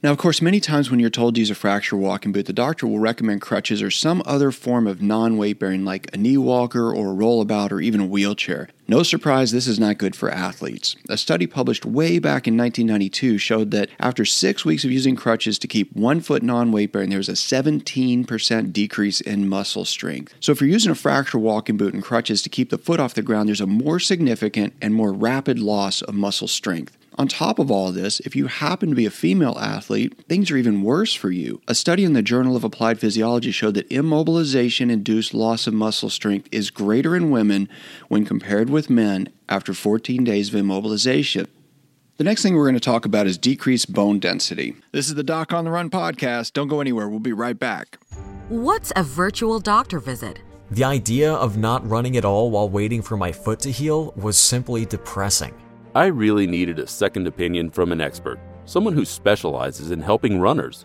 Now, 0.00 0.12
of 0.12 0.18
course, 0.18 0.40
many 0.40 0.60
times 0.60 0.92
when 0.92 1.00
you're 1.00 1.10
told 1.10 1.34
to 1.34 1.40
use 1.40 1.50
a 1.50 1.56
fracture 1.56 1.96
walking 1.96 2.30
boot, 2.30 2.46
the 2.46 2.52
doctor 2.52 2.86
will 2.86 3.00
recommend 3.00 3.40
crutches 3.40 3.82
or 3.82 3.90
some 3.90 4.22
other 4.24 4.52
form 4.52 4.86
of 4.86 5.02
non 5.02 5.36
weight 5.36 5.58
bearing, 5.58 5.84
like 5.84 6.08
a 6.14 6.16
knee 6.16 6.36
walker 6.36 6.94
or 6.94 7.10
a 7.10 7.16
rollabout 7.16 7.72
or 7.72 7.80
even 7.80 8.00
a 8.00 8.06
wheelchair. 8.06 8.68
No 8.86 9.02
surprise, 9.02 9.50
this 9.50 9.66
is 9.66 9.80
not 9.80 9.98
good 9.98 10.14
for 10.14 10.30
athletes. 10.30 10.94
A 11.08 11.16
study 11.16 11.48
published 11.48 11.84
way 11.84 12.20
back 12.20 12.46
in 12.46 12.56
1992 12.56 13.38
showed 13.38 13.72
that 13.72 13.90
after 13.98 14.24
six 14.24 14.64
weeks 14.64 14.84
of 14.84 14.92
using 14.92 15.16
crutches 15.16 15.58
to 15.58 15.66
keep 15.66 15.94
one 15.96 16.20
foot 16.20 16.44
non 16.44 16.70
weight 16.70 16.92
bearing, 16.92 17.10
there 17.10 17.18
was 17.18 17.28
a 17.28 17.32
17% 17.32 18.72
decrease 18.72 19.20
in 19.20 19.48
muscle 19.48 19.84
strength. 19.84 20.32
So, 20.38 20.52
if 20.52 20.60
you're 20.60 20.70
using 20.70 20.92
a 20.92 20.94
fracture 20.94 21.40
walking 21.40 21.76
boot 21.76 21.92
and 21.92 22.04
crutches 22.04 22.40
to 22.42 22.48
keep 22.48 22.70
the 22.70 22.78
foot 22.78 23.00
off 23.00 23.14
the 23.14 23.22
ground, 23.22 23.48
there's 23.48 23.60
a 23.60 23.66
more 23.66 23.98
significant 23.98 24.74
and 24.80 24.94
more 24.94 25.12
rapid 25.12 25.58
loss 25.58 26.02
of 26.02 26.14
muscle 26.14 26.48
strength. 26.48 26.96
On 27.18 27.26
top 27.26 27.58
of 27.58 27.68
all 27.68 27.90
this, 27.90 28.20
if 28.20 28.36
you 28.36 28.46
happen 28.46 28.90
to 28.90 28.94
be 28.94 29.04
a 29.04 29.10
female 29.10 29.58
athlete, 29.58 30.14
things 30.28 30.52
are 30.52 30.56
even 30.56 30.82
worse 30.82 31.12
for 31.12 31.32
you. 31.32 31.60
A 31.66 31.74
study 31.74 32.04
in 32.04 32.12
the 32.12 32.22
Journal 32.22 32.54
of 32.54 32.62
Applied 32.62 33.00
Physiology 33.00 33.50
showed 33.50 33.74
that 33.74 33.90
immobilization 33.90 34.88
induced 34.88 35.34
loss 35.34 35.66
of 35.66 35.74
muscle 35.74 36.10
strength 36.10 36.48
is 36.52 36.70
greater 36.70 37.16
in 37.16 37.32
women 37.32 37.68
when 38.06 38.24
compared 38.24 38.70
with 38.70 38.88
men 38.88 39.30
after 39.48 39.74
14 39.74 40.22
days 40.22 40.54
of 40.54 40.60
immobilization. 40.60 41.48
The 42.18 42.24
next 42.24 42.42
thing 42.42 42.54
we're 42.54 42.66
going 42.66 42.74
to 42.74 42.80
talk 42.80 43.04
about 43.04 43.26
is 43.26 43.36
decreased 43.36 43.92
bone 43.92 44.20
density. 44.20 44.76
This 44.92 45.08
is 45.08 45.16
the 45.16 45.24
Doc 45.24 45.52
on 45.52 45.64
the 45.64 45.72
Run 45.72 45.90
podcast. 45.90 46.52
Don't 46.52 46.68
go 46.68 46.80
anywhere. 46.80 47.08
We'll 47.08 47.18
be 47.18 47.32
right 47.32 47.58
back. 47.58 47.98
What's 48.48 48.92
a 48.94 49.02
virtual 49.02 49.58
doctor 49.58 49.98
visit? 49.98 50.38
The 50.70 50.84
idea 50.84 51.32
of 51.32 51.56
not 51.56 51.88
running 51.88 52.16
at 52.16 52.24
all 52.24 52.52
while 52.52 52.68
waiting 52.68 53.02
for 53.02 53.16
my 53.16 53.32
foot 53.32 53.58
to 53.60 53.72
heal 53.72 54.12
was 54.14 54.38
simply 54.38 54.86
depressing. 54.86 55.52
I 55.98 56.06
really 56.06 56.46
needed 56.46 56.78
a 56.78 56.86
second 56.86 57.26
opinion 57.26 57.70
from 57.70 57.90
an 57.90 58.00
expert, 58.00 58.38
someone 58.66 58.92
who 58.92 59.04
specializes 59.04 59.90
in 59.90 60.00
helping 60.00 60.38
runners. 60.38 60.84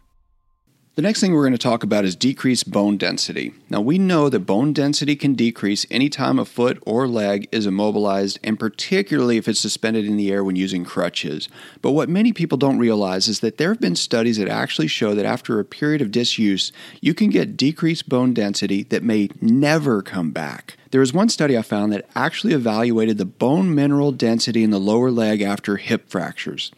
The 0.95 1.01
next 1.01 1.21
thing 1.21 1.31
we're 1.31 1.43
going 1.43 1.53
to 1.53 1.57
talk 1.57 1.83
about 1.83 2.03
is 2.03 2.17
decreased 2.17 2.69
bone 2.69 2.97
density. 2.97 3.53
Now, 3.69 3.79
we 3.79 3.97
know 3.97 4.27
that 4.27 4.41
bone 4.41 4.73
density 4.73 5.15
can 5.15 5.35
decrease 5.35 5.85
anytime 5.89 6.37
a 6.37 6.43
foot 6.43 6.83
or 6.85 7.07
leg 7.07 7.47
is 7.49 7.65
immobilized, 7.65 8.39
and 8.43 8.59
particularly 8.59 9.37
if 9.37 9.47
it's 9.47 9.61
suspended 9.61 10.03
in 10.03 10.17
the 10.17 10.29
air 10.29 10.43
when 10.43 10.57
using 10.57 10.83
crutches. 10.83 11.47
But 11.81 11.91
what 11.91 12.09
many 12.09 12.33
people 12.33 12.57
don't 12.57 12.77
realize 12.77 13.29
is 13.29 13.39
that 13.39 13.57
there 13.57 13.69
have 13.69 13.79
been 13.79 13.95
studies 13.95 14.35
that 14.35 14.49
actually 14.49 14.87
show 14.87 15.15
that 15.15 15.25
after 15.25 15.61
a 15.61 15.65
period 15.65 16.01
of 16.01 16.11
disuse, 16.11 16.73
you 16.99 17.13
can 17.13 17.29
get 17.29 17.55
decreased 17.55 18.09
bone 18.09 18.33
density 18.33 18.83
that 18.83 19.01
may 19.01 19.29
never 19.39 20.01
come 20.01 20.31
back. 20.31 20.75
There 20.91 20.99
was 20.99 21.13
one 21.13 21.29
study 21.29 21.57
I 21.57 21.61
found 21.61 21.93
that 21.93 22.09
actually 22.15 22.51
evaluated 22.53 23.17
the 23.17 23.23
bone 23.23 23.73
mineral 23.73 24.11
density 24.11 24.61
in 24.61 24.71
the 24.71 24.77
lower 24.77 25.09
leg 25.09 25.41
after 25.41 25.77
hip 25.77 26.09
fractures. 26.09 26.69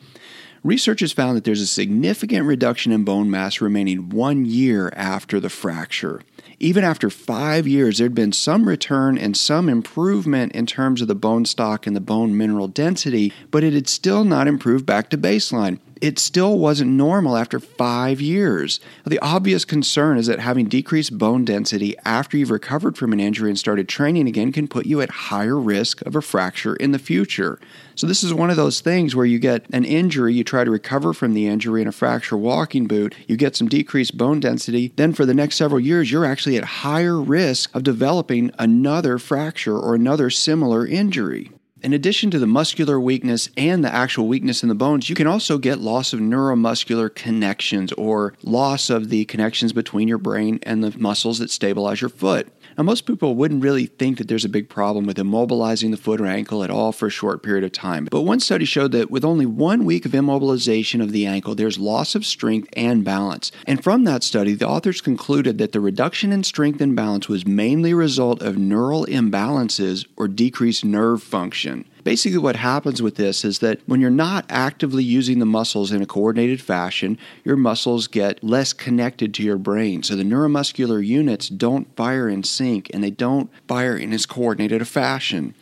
Researchers 0.63 1.11
found 1.11 1.35
that 1.35 1.43
there's 1.43 1.59
a 1.59 1.67
significant 1.67 2.45
reduction 2.45 2.93
in 2.93 3.03
bone 3.03 3.29
mass 3.29 3.59
remaining 3.59 4.09
one 4.09 4.45
year 4.45 4.89
after 4.95 5.41
the 5.41 5.49
fracture. 5.49 6.21
Even 6.57 6.85
after 6.85 7.09
five 7.09 7.67
years, 7.67 7.97
there'd 7.97 8.15
been 8.15 8.31
some 8.31 8.65
return 8.65 9.17
and 9.17 9.35
some 9.35 9.67
improvement 9.67 10.53
in 10.53 10.65
terms 10.65 11.01
of 11.01 11.09
the 11.09 11.15
bone 11.15 11.43
stock 11.43 11.85
and 11.85 11.97
the 11.97 11.99
bone 11.99 12.37
mineral 12.37 12.69
density, 12.69 13.33
but 13.51 13.61
it 13.61 13.73
had 13.73 13.89
still 13.89 14.23
not 14.23 14.47
improved 14.47 14.85
back 14.85 15.09
to 15.09 15.17
baseline 15.17 15.79
it 16.03 16.19
still 16.19 16.59
wasn't 16.59 16.91
normal 16.91 17.37
after 17.37 17.61
five 17.61 18.19
years. 18.19 18.81
The 19.05 19.19
obvious 19.19 19.63
concern 19.63 20.17
is 20.17 20.27
that 20.27 20.41
having 20.41 20.67
decreased 20.67 21.17
bone 21.17 21.45
density 21.45 21.95
after 22.03 22.35
you've 22.35 22.51
recovered 22.51 22.97
from 22.97 23.13
an 23.13 23.21
injury 23.21 23.49
and 23.49 23.57
started 23.57 23.87
training 23.87 24.27
again 24.27 24.51
can 24.51 24.67
put 24.67 24.85
you 24.85 24.99
at 24.99 25.09
higher 25.09 25.57
risk 25.57 26.01
of 26.01 26.17
a 26.17 26.21
fracture 26.21 26.75
in 26.75 26.91
the 26.91 26.99
future. 26.99 27.57
So, 27.95 28.05
this 28.05 28.21
is 28.21 28.33
one 28.33 28.49
of 28.49 28.57
those 28.57 28.81
things 28.81 29.15
where 29.15 29.25
you 29.25 29.39
get 29.39 29.65
an 29.69 29.85
injury, 29.85 30.33
you 30.33 30.43
try 30.43 30.65
to 30.65 30.71
recover 30.71 31.13
from 31.13 31.33
the 31.33 31.47
injury 31.47 31.81
in 31.81 31.87
a 31.87 31.93
fracture 31.93 32.35
walking 32.35 32.85
boot, 32.85 33.15
you 33.25 33.37
get 33.37 33.55
some 33.55 33.69
decreased 33.69 34.17
bone 34.17 34.41
density, 34.41 34.91
then 34.97 35.13
for 35.13 35.25
the 35.25 35.33
next 35.33 35.55
several 35.55 35.79
years, 35.79 36.11
you're 36.11 36.25
actually 36.25 36.57
at 36.57 36.65
higher 36.65 37.21
risk 37.21 37.73
of 37.73 37.83
developing 37.83 38.51
another 38.59 39.17
fracture 39.17 39.77
or 39.77 39.95
another 39.95 40.29
similar 40.29 40.85
injury. 40.85 41.49
In 41.83 41.91
addition 41.91 42.31
to 42.31 42.39
the 42.39 42.47
muscular 42.47 42.97
weakness 42.97 43.49
and 43.57 43.83
the 43.83 43.93
actual 43.93 44.25
weakness 44.25 44.63
in 44.63 44.69
the 44.69 44.75
bones, 44.75 45.09
you 45.09 45.15
can 45.15 45.27
also 45.27 45.57
get 45.57 45.79
loss 45.79 46.13
of 46.13 46.21
neuromuscular 46.21 47.13
connections 47.13 47.91
or 47.93 48.35
loss 48.41 48.89
of 48.89 49.09
the 49.09 49.25
connections 49.25 49.73
between 49.73 50.07
your 50.07 50.17
brain 50.17 50.59
and 50.63 50.81
the 50.81 50.97
muscles 50.97 51.39
that 51.39 51.49
stabilize 51.49 51.99
your 51.99 52.09
foot. 52.09 52.47
Now, 52.77 52.83
most 52.83 53.05
people 53.05 53.35
wouldn't 53.35 53.63
really 53.63 53.85
think 53.85 54.17
that 54.17 54.27
there's 54.27 54.45
a 54.45 54.49
big 54.49 54.69
problem 54.69 55.05
with 55.05 55.17
immobilizing 55.17 55.91
the 55.91 55.97
foot 55.97 56.19
or 56.19 56.25
ankle 56.25 56.63
at 56.63 56.69
all 56.69 56.91
for 56.91 57.07
a 57.07 57.11
short 57.11 57.43
period 57.43 57.63
of 57.63 57.71
time. 57.71 58.07
But 58.09 58.21
one 58.21 58.39
study 58.39 58.65
showed 58.65 58.91
that 58.93 59.11
with 59.11 59.23
only 59.23 59.45
one 59.45 59.85
week 59.85 60.05
of 60.05 60.11
immobilization 60.13 61.01
of 61.01 61.11
the 61.11 61.25
ankle, 61.25 61.55
there's 61.55 61.77
loss 61.77 62.15
of 62.15 62.25
strength 62.25 62.69
and 62.73 63.03
balance. 63.03 63.51
And 63.67 63.83
from 63.83 64.05
that 64.05 64.23
study, 64.23 64.53
the 64.53 64.67
authors 64.67 65.01
concluded 65.01 65.57
that 65.57 65.71
the 65.71 65.79
reduction 65.79 66.31
in 66.31 66.43
strength 66.43 66.81
and 66.81 66.95
balance 66.95 67.29
was 67.29 67.45
mainly 67.45 67.91
a 67.91 67.95
result 67.95 68.41
of 68.41 68.57
neural 68.57 69.05
imbalances 69.05 70.07
or 70.17 70.27
decreased 70.27 70.83
nerve 70.83 71.21
function. 71.21 71.85
Basically, 72.03 72.37
what 72.37 72.57
happens 72.57 73.01
with 73.01 73.15
this 73.15 73.45
is 73.45 73.59
that 73.59 73.79
when 73.85 74.01
you're 74.01 74.09
not 74.09 74.45
actively 74.49 75.03
using 75.03 75.39
the 75.39 75.45
muscles 75.45 75.91
in 75.91 76.01
a 76.01 76.05
coordinated 76.05 76.61
fashion, 76.61 77.17
your 77.45 77.55
muscles 77.55 78.07
get 78.07 78.43
less 78.43 78.73
connected 78.73 79.33
to 79.35 79.43
your 79.43 79.57
brain. 79.57 80.03
So 80.03 80.15
the 80.15 80.23
neuromuscular 80.23 81.05
units 81.05 81.47
don't 81.47 81.95
fire 81.95 82.27
in 82.27 82.43
sync 82.43 82.89
and 82.93 83.03
they 83.03 83.11
don't 83.11 83.49
fire 83.67 83.95
in 83.95 84.11
as 84.11 84.25
coordinated 84.25 84.81
a 84.81 84.85
fashion. 84.85 85.55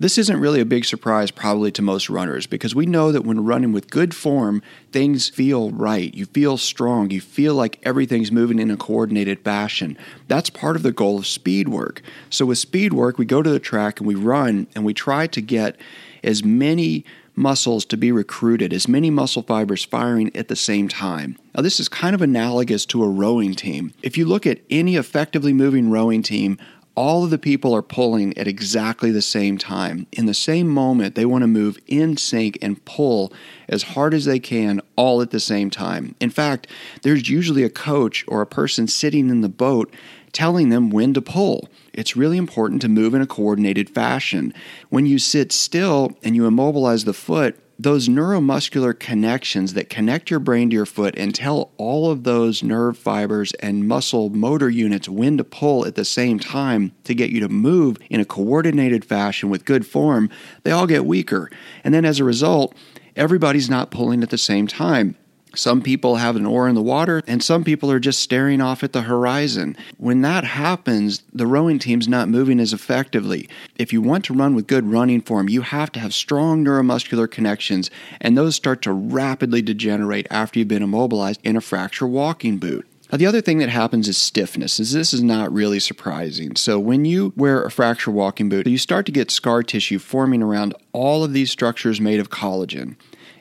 This 0.00 0.16
isn't 0.16 0.38
really 0.38 0.60
a 0.60 0.64
big 0.64 0.84
surprise, 0.84 1.32
probably 1.32 1.72
to 1.72 1.82
most 1.82 2.08
runners, 2.08 2.46
because 2.46 2.72
we 2.72 2.86
know 2.86 3.10
that 3.10 3.24
when 3.24 3.44
running 3.44 3.72
with 3.72 3.90
good 3.90 4.14
form, 4.14 4.62
things 4.92 5.28
feel 5.28 5.70
right. 5.70 6.14
You 6.14 6.26
feel 6.26 6.56
strong. 6.56 7.10
You 7.10 7.20
feel 7.20 7.54
like 7.54 7.80
everything's 7.82 8.30
moving 8.30 8.60
in 8.60 8.70
a 8.70 8.76
coordinated 8.76 9.40
fashion. 9.40 9.98
That's 10.28 10.50
part 10.50 10.76
of 10.76 10.84
the 10.84 10.92
goal 10.92 11.18
of 11.18 11.26
speed 11.26 11.68
work. 11.68 12.00
So, 12.30 12.46
with 12.46 12.58
speed 12.58 12.92
work, 12.92 13.18
we 13.18 13.24
go 13.24 13.42
to 13.42 13.50
the 13.50 13.58
track 13.58 13.98
and 13.98 14.06
we 14.06 14.14
run 14.14 14.68
and 14.76 14.84
we 14.84 14.94
try 14.94 15.26
to 15.26 15.40
get 15.40 15.76
as 16.22 16.44
many 16.44 17.04
muscles 17.38 17.84
to 17.86 17.96
be 17.96 18.12
recruited, 18.12 18.72
as 18.72 18.88
many 18.88 19.10
muscle 19.10 19.42
fibers 19.42 19.84
firing 19.84 20.34
at 20.36 20.48
the 20.48 20.56
same 20.56 20.88
time. 20.88 21.36
Now, 21.54 21.62
this 21.62 21.80
is 21.80 21.88
kind 21.88 22.14
of 22.14 22.20
analogous 22.20 22.84
to 22.86 23.02
a 23.02 23.08
rowing 23.08 23.54
team. 23.54 23.92
If 24.02 24.18
you 24.18 24.26
look 24.26 24.46
at 24.46 24.60
any 24.68 24.96
effectively 24.96 25.52
moving 25.52 25.90
rowing 25.90 26.22
team, 26.22 26.58
all 26.98 27.22
of 27.22 27.30
the 27.30 27.38
people 27.38 27.72
are 27.76 27.80
pulling 27.80 28.36
at 28.36 28.48
exactly 28.48 29.12
the 29.12 29.22
same 29.22 29.56
time. 29.56 30.08
In 30.10 30.26
the 30.26 30.34
same 30.34 30.66
moment, 30.66 31.14
they 31.14 31.24
want 31.24 31.42
to 31.42 31.46
move 31.46 31.78
in 31.86 32.16
sync 32.16 32.58
and 32.60 32.84
pull 32.84 33.32
as 33.68 33.84
hard 33.94 34.12
as 34.14 34.24
they 34.24 34.40
can 34.40 34.80
all 34.96 35.22
at 35.22 35.30
the 35.30 35.38
same 35.38 35.70
time. 35.70 36.16
In 36.18 36.28
fact, 36.28 36.66
there's 37.02 37.28
usually 37.28 37.62
a 37.62 37.70
coach 37.70 38.24
or 38.26 38.40
a 38.40 38.46
person 38.46 38.88
sitting 38.88 39.30
in 39.30 39.42
the 39.42 39.48
boat 39.48 39.94
telling 40.32 40.70
them 40.70 40.90
when 40.90 41.14
to 41.14 41.22
pull. 41.22 41.68
It's 41.92 42.16
really 42.16 42.36
important 42.36 42.82
to 42.82 42.88
move 42.88 43.14
in 43.14 43.22
a 43.22 43.28
coordinated 43.28 43.88
fashion. 43.88 44.52
When 44.88 45.06
you 45.06 45.20
sit 45.20 45.52
still 45.52 46.18
and 46.24 46.34
you 46.34 46.46
immobilize 46.46 47.04
the 47.04 47.14
foot, 47.14 47.56
those 47.78 48.08
neuromuscular 48.08 48.98
connections 48.98 49.74
that 49.74 49.88
connect 49.88 50.30
your 50.30 50.40
brain 50.40 50.68
to 50.70 50.74
your 50.74 50.86
foot 50.86 51.14
and 51.16 51.32
tell 51.32 51.70
all 51.76 52.10
of 52.10 52.24
those 52.24 52.62
nerve 52.62 52.98
fibers 52.98 53.52
and 53.54 53.86
muscle 53.86 54.30
motor 54.30 54.68
units 54.68 55.08
when 55.08 55.36
to 55.38 55.44
pull 55.44 55.86
at 55.86 55.94
the 55.94 56.04
same 56.04 56.40
time 56.40 56.90
to 57.04 57.14
get 57.14 57.30
you 57.30 57.38
to 57.38 57.48
move 57.48 57.96
in 58.10 58.20
a 58.20 58.24
coordinated 58.24 59.04
fashion 59.04 59.48
with 59.48 59.64
good 59.64 59.86
form, 59.86 60.28
they 60.64 60.72
all 60.72 60.88
get 60.88 61.06
weaker. 61.06 61.48
And 61.84 61.94
then 61.94 62.04
as 62.04 62.18
a 62.18 62.24
result, 62.24 62.74
everybody's 63.14 63.70
not 63.70 63.92
pulling 63.92 64.24
at 64.24 64.30
the 64.30 64.38
same 64.38 64.66
time. 64.66 65.14
Some 65.54 65.82
people 65.82 66.16
have 66.16 66.36
an 66.36 66.46
oar 66.46 66.68
in 66.68 66.74
the 66.74 66.82
water, 66.82 67.22
and 67.26 67.42
some 67.42 67.64
people 67.64 67.90
are 67.90 68.00
just 68.00 68.20
staring 68.20 68.60
off 68.60 68.82
at 68.82 68.92
the 68.92 69.02
horizon. 69.02 69.76
When 69.96 70.20
that 70.22 70.44
happens, 70.44 71.22
the 71.32 71.46
rowing 71.46 71.78
team's 71.78 72.08
not 72.08 72.28
moving 72.28 72.60
as 72.60 72.72
effectively. 72.72 73.48
If 73.76 73.92
you 73.92 74.02
want 74.02 74.24
to 74.26 74.34
run 74.34 74.54
with 74.54 74.66
good 74.66 74.90
running 74.90 75.20
form, 75.20 75.48
you 75.48 75.62
have 75.62 75.90
to 75.92 76.00
have 76.00 76.14
strong 76.14 76.64
neuromuscular 76.64 77.30
connections, 77.30 77.90
and 78.20 78.36
those 78.36 78.56
start 78.56 78.82
to 78.82 78.92
rapidly 78.92 79.62
degenerate 79.62 80.26
after 80.30 80.58
you've 80.58 80.68
been 80.68 80.82
immobilized 80.82 81.40
in 81.42 81.56
a 81.56 81.60
fracture 81.60 82.06
walking 82.06 82.58
boot. 82.58 82.86
Now, 83.10 83.16
the 83.16 83.26
other 83.26 83.40
thing 83.40 83.58
that 83.58 83.70
happens 83.70 84.06
is 84.06 84.18
stiffness. 84.18 84.78
Is 84.78 84.92
this 84.92 85.14
is 85.14 85.22
not 85.22 85.50
really 85.50 85.80
surprising. 85.80 86.56
So 86.56 86.78
when 86.78 87.06
you 87.06 87.32
wear 87.36 87.62
a 87.62 87.70
fracture 87.70 88.10
walking 88.10 88.50
boot, 88.50 88.66
you 88.66 88.76
start 88.76 89.06
to 89.06 89.12
get 89.12 89.30
scar 89.30 89.62
tissue 89.62 89.98
forming 89.98 90.42
around 90.42 90.74
all 90.92 91.24
of 91.24 91.32
these 91.32 91.50
structures 91.50 92.02
made 92.02 92.20
of 92.20 92.28
collagen 92.28 92.96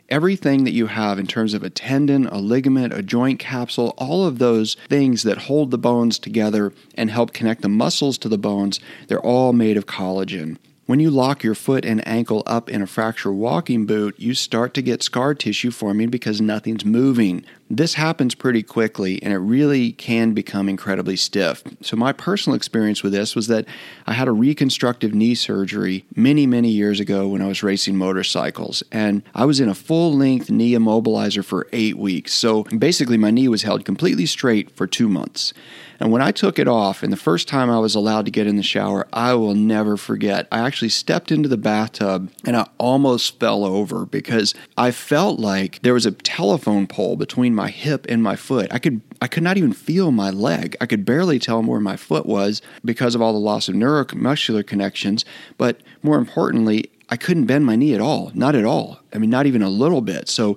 everything 0.10 0.64
that 0.64 0.72
you 0.72 0.88
have 0.88 1.20
in 1.20 1.28
terms 1.28 1.54
of 1.54 1.64
a 1.64 1.70
tendon, 1.70 2.28
a 2.28 2.38
ligament, 2.38 2.94
a 2.94 3.02
joint 3.02 3.40
capsule, 3.40 3.94
all 3.98 4.26
of 4.26 4.40
those 4.40 4.76
things 4.90 5.24
that 5.24 5.38
hold 5.40 5.72
the 5.72 5.78
bones 5.78 6.20
together 6.20 6.74
and 6.96 7.10
help 7.12 7.34
connect 7.34 7.62
the 7.62 7.70
muscles 7.70 8.18
to 8.18 8.30
the 8.30 8.38
bones, 8.38 8.80
they're 9.08 9.20
all 9.20 9.54
made 9.54 9.78
of 9.78 9.86
collagen. 9.86 10.58
When 10.86 11.02
you 11.02 11.12
lock 11.12 11.44
your 11.44 11.56
foot 11.56 11.84
and 11.84 12.08
ankle 12.08 12.44
up 12.46 12.70
in 12.70 12.82
a 12.82 12.88
fracture 12.88 13.34
walking 13.34 13.86
boot, 13.86 14.18
you 14.18 14.34
start 14.34 14.74
to 14.76 14.82
get 14.82 15.04
scar 15.04 15.36
tissue 15.36 15.70
forming 15.70 16.10
because 16.10 16.40
nothing's 16.40 16.86
moving. 16.86 17.44
This 17.70 17.96
happens 17.96 18.34
pretty 18.34 18.64
quickly 18.64 19.22
and 19.22 19.34
it 19.34 19.38
really 19.38 19.92
can 19.92 20.34
become 20.34 20.70
incredibly 20.70 21.16
stiff. 21.16 21.64
So, 21.82 21.98
my 21.98 22.14
personal 22.14 22.56
experience 22.56 23.04
with 23.04 23.12
this 23.12 23.36
was 23.36 23.48
that 23.48 23.66
I 24.06 24.14
had 24.14 24.28
a 24.28 24.32
reconstructive 24.32 25.14
knee 25.14 25.36
surgery 25.36 26.06
many, 26.16 26.48
many 26.48 26.70
years 26.70 27.00
ago 27.00 27.28
when 27.28 27.42
I 27.42 27.48
was 27.48 27.64
racing 27.64 27.98
motorcycles. 27.98 28.84
And 28.92 29.22
I 29.36 29.46
was 29.46 29.60
in 29.60 29.68
a 29.68 29.76
full 29.76 30.14
length 30.14 30.50
knee 30.50 30.74
immobilizer 30.74 31.44
for 31.44 31.68
eight 31.74 31.98
weeks. 31.98 32.34
So, 32.34 32.64
basically, 32.64 33.18
my 33.18 33.32
knee 33.32 33.48
was 33.48 33.64
held 33.64 33.84
completely 33.84 34.26
straight 34.26 34.72
for 34.72 34.88
two 34.88 35.10
months. 35.10 35.54
And 36.00 36.12
when 36.12 36.22
I 36.22 36.32
took 36.32 36.60
it 36.60 36.68
off, 36.68 37.02
and 37.02 37.12
the 37.12 37.18
first 37.18 37.48
time 37.48 37.70
I 37.70 37.80
was 37.80 37.96
allowed 37.96 38.26
to 38.26 38.32
get 38.32 38.48
in 38.48 38.56
the 38.56 38.64
shower, 38.64 39.08
I 39.12 39.34
will 39.34 39.56
never 39.56 39.98
forget. 39.98 40.48
I 40.52 40.60
actually 40.60 40.90
stepped 40.90 41.32
into 41.32 41.50
the 41.50 41.58
bathtub 41.58 42.32
and 42.46 42.56
I 42.56 42.68
almost 42.78 43.40
fell 43.40 43.66
over 43.66 44.06
because 44.06 44.54
I 44.78 44.92
felt 44.92 45.40
like 45.40 45.82
there 45.82 45.94
was 45.94 46.06
a 46.06 46.12
telephone 46.12 46.88
pole 46.88 47.16
between 47.16 47.56
my 47.58 47.70
hip 47.70 48.06
and 48.08 48.24
my 48.24 48.38
foot. 48.38 48.68
I 48.72 48.80
could 48.80 49.02
I 49.22 49.28
could 49.28 49.44
not 49.44 49.58
even 49.58 49.74
feel 49.74 50.12
my 50.12 50.30
leg. 50.30 50.78
I 50.80 50.86
could 50.86 51.04
barely 51.04 51.40
tell 51.40 51.62
where 51.62 51.82
my 51.82 51.98
foot 51.98 52.26
was 52.26 52.62
because 52.86 53.16
of 53.16 53.22
all 53.22 53.34
the 53.34 53.40
loss 53.40 53.68
of 53.68 53.76
neuromuscular 53.76 54.66
connections, 54.66 55.26
but 55.58 55.82
more 56.04 56.18
importantly, 56.18 56.90
I 57.10 57.18
couldn't 57.18 57.46
bend 57.46 57.66
my 57.66 57.76
knee 57.76 57.94
at 57.94 58.02
all. 58.02 58.32
Not 58.34 58.56
at 58.56 58.64
all. 58.64 59.00
I 59.14 59.18
mean, 59.18 59.30
not 59.30 59.46
even 59.46 59.62
a 59.62 59.70
little 59.70 60.02
bit. 60.02 60.30
So 60.30 60.56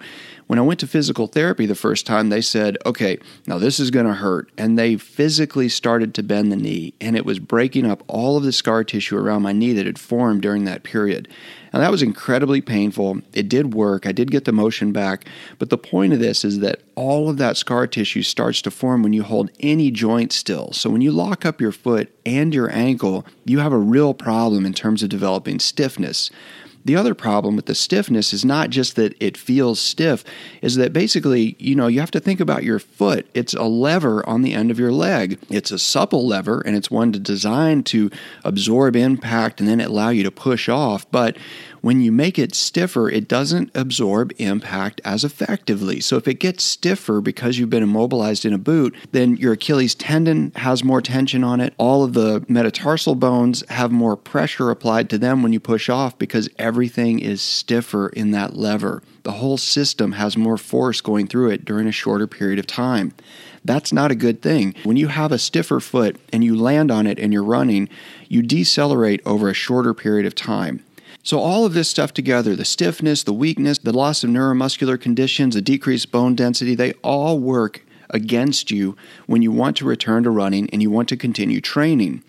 when 0.51 0.59
I 0.59 0.63
went 0.63 0.81
to 0.81 0.89
physical 0.89 1.29
therapy 1.29 1.65
the 1.65 1.77
first 1.77 2.07
time, 2.07 2.29
they 2.29 2.41
said, 2.41 2.77
okay, 2.85 3.21
now 3.47 3.57
this 3.57 3.79
is 3.79 3.93
going 3.93 4.07
to 4.07 4.15
hurt. 4.15 4.51
And 4.59 4.77
they 4.77 4.97
physically 4.97 5.69
started 5.69 6.13
to 6.15 6.25
bend 6.25 6.51
the 6.51 6.57
knee, 6.57 6.93
and 7.01 7.17
it 7.17 7.25
was 7.25 7.39
breaking 7.39 7.87
up 7.87 8.03
all 8.09 8.37
of 8.37 8.43
the 8.43 8.51
scar 8.51 8.83
tissue 8.83 9.17
around 9.17 9.43
my 9.43 9.53
knee 9.53 9.73
that 9.75 9.87
had 9.87 9.97
formed 9.97 10.43
during 10.43 10.65
that 10.65 10.83
period. 10.83 11.29
Now, 11.73 11.79
that 11.79 11.93
was 11.93 12.03
incredibly 12.03 12.61
painful. 12.61 13.21
It 13.33 13.49
did 13.49 13.75
work. 13.75 14.07
I 14.07 14.11
did 14.11 14.33
get 14.33 14.45
the 14.45 14.51
motion 14.51 14.91
back. 14.91 15.25
But 15.61 15.71
the 15.71 15.79
point 15.79 16.13
of 16.13 16.19
this 16.19 16.45
is 16.45 16.59
that 16.59 16.81
all 16.97 17.29
of 17.29 17.37
that 17.37 17.57
scar 17.57 17.87
tissue 17.87 18.25
starts 18.25 18.61
to 18.63 18.73
form 18.73 19.05
when 19.05 19.13
you 19.13 19.23
hold 19.23 19.53
any 19.61 19.93
joint 19.93 20.33
still. 20.33 20.73
So, 20.73 20.91
when 20.91 21.01
you 21.01 21.13
lock 21.13 21.47
up 21.47 21.61
your 21.61 21.71
foot 21.71 22.13
and 22.27 22.53
your 22.53 22.73
ankle, 22.73 23.25
you 23.45 23.61
have 23.61 23.73
a 23.73 23.79
real 23.79 24.15
problem 24.15 24.67
in 24.67 24.75
terms 24.75 25.05
of 25.05 25.11
developing 25.11 25.61
stiffness. 25.61 26.29
The 26.85 26.97
other 26.97 27.15
problem 27.15 27.57
with 27.57 27.67
the 27.67 27.75
stiffness 27.75 28.33
is 28.33 28.45
not 28.45 28.71
just 28.71 28.97
that 28.97 29.15
it 29.21 29.37
feels 29.37 29.79
stiff, 29.79 30.25
is 30.63 30.77
that 30.77 30.93
basically, 30.93 31.57
you 31.59 31.75
know, 31.75 31.89
you 31.89 32.01
have 32.01 32.11
to 32.13 32.21
think 32.21 32.41
about 32.41 32.65
your 32.65 32.79
foot. 32.79 33.27
It's 33.35 33.53
a 33.55 33.65
lever 33.65 34.27
on 34.29 34.43
the 34.43 34.55
end 34.55 34.71
of 34.71 34.79
your 34.79 34.93
leg. 34.93 35.39
It's 35.51 35.71
a 35.71 35.79
supple 35.79 36.27
lever 36.27 36.61
and 36.61 36.75
it's 36.77 36.91
one 36.91 37.13
designed 37.13 37.85
to 37.87 38.11
absorb 38.45 38.97
impact 38.97 39.61
and 39.61 39.69
then 39.69 39.81
allow 39.81 40.09
you 40.09 40.23
to 40.23 40.31
push 40.31 40.69
off. 40.69 41.11
But 41.11 41.37
when 41.81 42.01
you 42.01 42.13
make 42.13 42.39
it 42.39 42.55
stiffer, 42.55 43.09
it 43.09 43.29
doesn't 43.29 43.71
absorb 43.75 44.33
impact 44.39 45.01
as 45.05 45.25
effectively. 45.25 46.01
So 46.01 46.17
if 46.17 46.29
it 46.29 46.35
gets 46.35 46.63
stiffer 46.63 47.21
because 47.21 47.59
you've 47.59 47.71
been 47.71 47.83
immobilized 47.83 48.45
in 48.45 48.53
a 48.53 48.59
boot, 48.59 48.95
then 49.13 49.37
your 49.37 49.55
Achilles 49.55 49.95
tendon 49.95 50.53
has 50.57 50.85
more 50.85 51.01
tension 51.01 51.43
on 51.43 51.61
it. 51.61 51.75
All 51.79 52.05
of 52.05 52.13
the 52.13 52.45
metatarsal 52.49 53.15
bones 53.15 53.65
have 53.69 53.91
more 53.91 54.17
pressure 54.17 54.71
applied 54.71 55.09
to 55.11 55.19
them 55.19 55.43
when 55.43 55.53
you 55.53 55.61
push 55.61 55.89
off 55.89 56.19
because 56.19 56.49
everything 56.59 57.19
is 57.19 57.41
stiffer 57.41 58.09
in 58.09 58.31
that 58.33 58.57
lever. 58.57 59.03
The 59.23 59.33
whole 59.33 59.59
system 59.59 60.13
has 60.13 60.37
more 60.37 60.57
force 60.57 61.01
going 61.01 61.27
through 61.27 61.51
it 61.51 61.65
during 61.65 61.87
a 61.87 61.93
shorter 61.93 62.27
period 62.27 62.59
of 62.59 62.67
time. 62.67 63.13
That's 63.65 63.93
not 63.93 64.11
a 64.11 64.15
good 64.15 64.41
thing. 64.41 64.75
When 64.85 64.97
you 64.97 65.09
have 65.09 65.33
a 65.33 65.39
stiffer 65.39 65.81
foot 65.81 66.17
and 66.33 66.43
you 66.43 66.57
land 66.57 66.91
on 66.91 67.07
it 67.07 67.19
and 67.19 67.33
you're 67.33 67.45
running, 67.45 67.89
you 68.29 68.43
decelerate 68.43 69.21
over 69.27 69.49
a 69.49 69.55
shorter 69.55 69.93
period 69.93 70.25
of 70.25 70.35
time. 70.35 70.83
So, 71.23 71.39
all 71.39 71.67
of 71.67 71.75
this 71.75 71.89
stuff 71.89 72.15
together 72.15 72.57
the 72.57 72.65
stiffness, 72.65 73.23
the 73.23 73.33
weakness, 73.33 73.79
the 73.79 73.93
loss 73.93 74.25
of 74.25 74.31
neuromuscular 74.31 75.01
conditions, 75.01 75.55
the 75.55 75.61
decreased 75.61 76.11
bone 76.11 76.35
density 76.35 76.75
they 76.75 76.93
all 77.05 77.39
work 77.39 77.85
against 78.09 78.71
you 78.71 78.97
when 79.27 79.43
you 79.43 79.53
want 79.53 79.77
to 79.77 79.85
return 79.85 80.23
to 80.25 80.31
running 80.31 80.69
and 80.71 80.83
you 80.83 80.91
want 80.91 81.09
to 81.11 81.17
continue 81.17 81.61
training. 81.61 82.23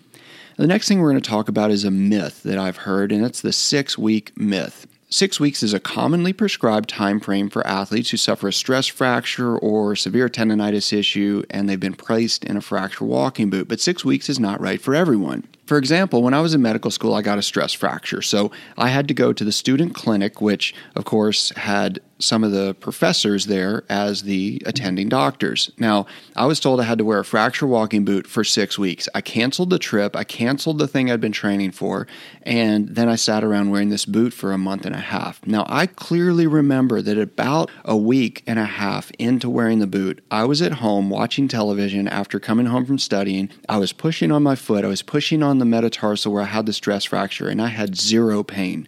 The 0.57 0.67
next 0.67 0.87
thing 0.87 0.99
we're 0.99 1.11
going 1.11 1.21
to 1.21 1.29
talk 1.29 1.47
about 1.47 1.71
is 1.71 1.83
a 1.83 1.91
myth 1.91 2.43
that 2.43 2.57
I've 2.57 2.77
heard, 2.77 3.11
and 3.11 3.25
it's 3.25 3.41
the 3.41 3.53
six 3.53 3.97
week 3.97 4.37
myth. 4.37 4.85
Six 5.09 5.39
weeks 5.41 5.61
is 5.61 5.73
a 5.73 5.79
commonly 5.79 6.31
prescribed 6.31 6.87
time 6.87 7.19
frame 7.19 7.49
for 7.49 7.67
athletes 7.67 8.11
who 8.11 8.17
suffer 8.17 8.47
a 8.47 8.53
stress 8.53 8.87
fracture 8.87 9.57
or 9.57 9.93
severe 9.93 10.29
tendonitis 10.29 10.97
issue 10.97 11.43
and 11.49 11.67
they've 11.67 11.77
been 11.77 11.95
placed 11.95 12.45
in 12.45 12.55
a 12.55 12.61
fracture 12.61 13.03
walking 13.03 13.49
boot. 13.49 13.67
But 13.67 13.81
six 13.81 14.05
weeks 14.05 14.29
is 14.29 14.39
not 14.39 14.61
right 14.61 14.81
for 14.81 14.95
everyone. 14.95 15.45
For 15.71 15.77
example, 15.77 16.21
when 16.21 16.33
I 16.33 16.41
was 16.41 16.53
in 16.53 16.61
medical 16.61 16.91
school, 16.91 17.13
I 17.13 17.21
got 17.21 17.37
a 17.37 17.41
stress 17.41 17.71
fracture. 17.71 18.21
So 18.21 18.51
I 18.77 18.89
had 18.89 19.07
to 19.07 19.13
go 19.13 19.31
to 19.31 19.45
the 19.45 19.53
student 19.53 19.95
clinic, 19.95 20.41
which, 20.41 20.75
of 20.97 21.05
course, 21.05 21.53
had 21.55 22.01
some 22.21 22.43
of 22.43 22.51
the 22.51 22.73
professors 22.75 23.45
there 23.45 23.83
as 23.89 24.23
the 24.23 24.61
attending 24.65 25.09
doctors. 25.09 25.71
Now, 25.77 26.05
I 26.35 26.45
was 26.45 26.59
told 26.59 26.79
I 26.79 26.83
had 26.83 26.97
to 26.99 27.05
wear 27.05 27.19
a 27.19 27.25
fracture 27.25 27.67
walking 27.67 28.05
boot 28.05 28.27
for 28.27 28.43
six 28.43 28.77
weeks. 28.77 29.09
I 29.13 29.21
canceled 29.21 29.69
the 29.69 29.79
trip, 29.79 30.15
I 30.15 30.23
canceled 30.23 30.77
the 30.77 30.87
thing 30.87 31.11
I'd 31.11 31.21
been 31.21 31.31
training 31.31 31.71
for, 31.71 32.07
and 32.43 32.89
then 32.89 33.09
I 33.09 33.15
sat 33.15 33.43
around 33.43 33.71
wearing 33.71 33.89
this 33.89 34.05
boot 34.05 34.33
for 34.33 34.51
a 34.51 34.57
month 34.57 34.85
and 34.85 34.95
a 34.95 34.99
half. 34.99 35.45
Now, 35.45 35.65
I 35.67 35.87
clearly 35.87 36.47
remember 36.47 37.01
that 37.01 37.17
about 37.17 37.69
a 37.83 37.97
week 37.97 38.43
and 38.45 38.59
a 38.59 38.65
half 38.65 39.11
into 39.17 39.49
wearing 39.49 39.79
the 39.79 39.87
boot, 39.87 40.23
I 40.29 40.45
was 40.45 40.61
at 40.61 40.73
home 40.73 41.09
watching 41.09 41.47
television 41.47 42.07
after 42.07 42.39
coming 42.39 42.67
home 42.67 42.85
from 42.85 42.99
studying. 42.99 43.49
I 43.67 43.77
was 43.77 43.93
pushing 43.93 44.31
on 44.31 44.43
my 44.43 44.55
foot, 44.55 44.85
I 44.85 44.89
was 44.89 45.01
pushing 45.01 45.43
on 45.43 45.59
the 45.61 45.65
metatarsal 45.65 46.33
where 46.33 46.43
I 46.43 46.47
had 46.47 46.65
the 46.65 46.73
stress 46.73 47.05
fracture, 47.05 47.47
and 47.47 47.61
I 47.61 47.67
had 47.67 47.95
zero 47.95 48.43
pain. 48.43 48.87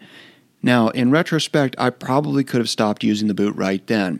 Now, 0.62 0.90
in 0.90 1.12
retrospect, 1.12 1.76
I 1.78 1.90
probably 1.90 2.44
could 2.44 2.60
have 2.60 2.70
stopped 2.70 3.04
using 3.04 3.28
the 3.28 3.34
boot 3.34 3.56
right 3.56 3.86
then, 3.88 4.20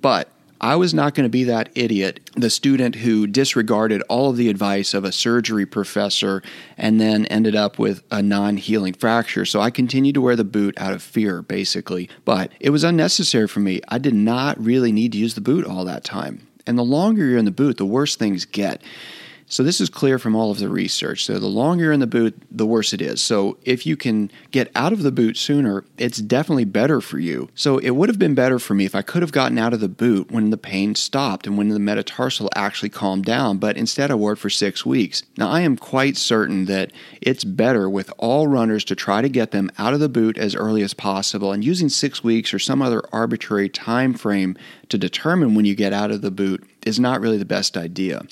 but 0.00 0.30
I 0.60 0.76
was 0.76 0.94
not 0.94 1.14
going 1.14 1.24
to 1.24 1.30
be 1.30 1.44
that 1.44 1.68
idiot, 1.74 2.30
the 2.34 2.48
student 2.48 2.96
who 2.96 3.26
disregarded 3.26 4.02
all 4.08 4.30
of 4.30 4.36
the 4.36 4.48
advice 4.48 4.94
of 4.94 5.04
a 5.04 5.12
surgery 5.12 5.66
professor 5.66 6.42
and 6.78 7.00
then 7.00 7.26
ended 7.26 7.54
up 7.54 7.78
with 7.78 8.02
a 8.10 8.22
non 8.22 8.56
healing 8.56 8.94
fracture. 8.94 9.44
So 9.44 9.60
I 9.60 9.70
continued 9.70 10.14
to 10.14 10.20
wear 10.20 10.36
the 10.36 10.44
boot 10.44 10.74
out 10.78 10.92
of 10.92 11.02
fear, 11.02 11.42
basically. 11.42 12.08
But 12.24 12.52
it 12.58 12.70
was 12.70 12.84
unnecessary 12.84 13.48
for 13.48 13.60
me. 13.60 13.80
I 13.88 13.98
did 13.98 14.14
not 14.14 14.62
really 14.62 14.92
need 14.92 15.12
to 15.12 15.18
use 15.18 15.34
the 15.34 15.40
boot 15.40 15.66
all 15.66 15.84
that 15.84 16.04
time. 16.04 16.46
And 16.66 16.78
the 16.78 16.84
longer 16.84 17.24
you're 17.24 17.38
in 17.38 17.44
the 17.44 17.50
boot, 17.50 17.76
the 17.76 17.84
worse 17.84 18.16
things 18.16 18.44
get. 18.44 18.82
So 19.48 19.62
this 19.62 19.80
is 19.80 19.88
clear 19.88 20.18
from 20.18 20.34
all 20.34 20.50
of 20.50 20.58
the 20.58 20.68
research. 20.68 21.24
So 21.24 21.38
the 21.38 21.46
longer 21.46 21.84
you're 21.84 21.92
in 21.92 22.00
the 22.00 22.06
boot, 22.06 22.36
the 22.50 22.66
worse 22.66 22.92
it 22.92 23.00
is. 23.00 23.20
So 23.20 23.58
if 23.62 23.86
you 23.86 23.96
can 23.96 24.30
get 24.50 24.72
out 24.74 24.92
of 24.92 25.02
the 25.02 25.12
boot 25.12 25.36
sooner, 25.36 25.84
it's 25.98 26.18
definitely 26.18 26.64
better 26.64 27.00
for 27.00 27.20
you. 27.20 27.48
So 27.54 27.78
it 27.78 27.90
would 27.90 28.08
have 28.08 28.18
been 28.18 28.34
better 28.34 28.58
for 28.58 28.74
me 28.74 28.84
if 28.84 28.96
I 28.96 29.02
could 29.02 29.22
have 29.22 29.30
gotten 29.30 29.56
out 29.56 29.72
of 29.72 29.78
the 29.78 29.88
boot 29.88 30.32
when 30.32 30.50
the 30.50 30.56
pain 30.56 30.96
stopped 30.96 31.46
and 31.46 31.56
when 31.56 31.68
the 31.68 31.78
metatarsal 31.78 32.50
actually 32.56 32.88
calmed 32.88 33.24
down, 33.24 33.58
but 33.58 33.76
instead 33.76 34.10
I 34.10 34.16
wore 34.16 34.32
it 34.32 34.38
for 34.38 34.50
six 34.50 34.84
weeks. 34.84 35.22
Now 35.36 35.48
I 35.48 35.60
am 35.60 35.76
quite 35.76 36.16
certain 36.16 36.64
that 36.64 36.92
it's 37.20 37.44
better 37.44 37.88
with 37.88 38.12
all 38.18 38.48
runners 38.48 38.84
to 38.86 38.96
try 38.96 39.22
to 39.22 39.28
get 39.28 39.52
them 39.52 39.70
out 39.78 39.94
of 39.94 40.00
the 40.00 40.08
boot 40.08 40.36
as 40.38 40.56
early 40.56 40.82
as 40.82 40.92
possible 40.92 41.52
and 41.52 41.64
using 41.64 41.88
six 41.88 42.24
weeks 42.24 42.52
or 42.52 42.58
some 42.58 42.82
other 42.82 43.02
arbitrary 43.12 43.68
time 43.68 44.12
frame 44.14 44.56
to 44.88 44.98
determine 44.98 45.54
when 45.54 45.64
you 45.64 45.76
get 45.76 45.92
out 45.92 46.10
of 46.10 46.20
the 46.20 46.32
boot 46.32 46.68
is 46.84 46.98
not 46.98 47.20
really 47.20 47.38
the 47.38 47.44
best 47.44 47.76
idea. 47.76 48.22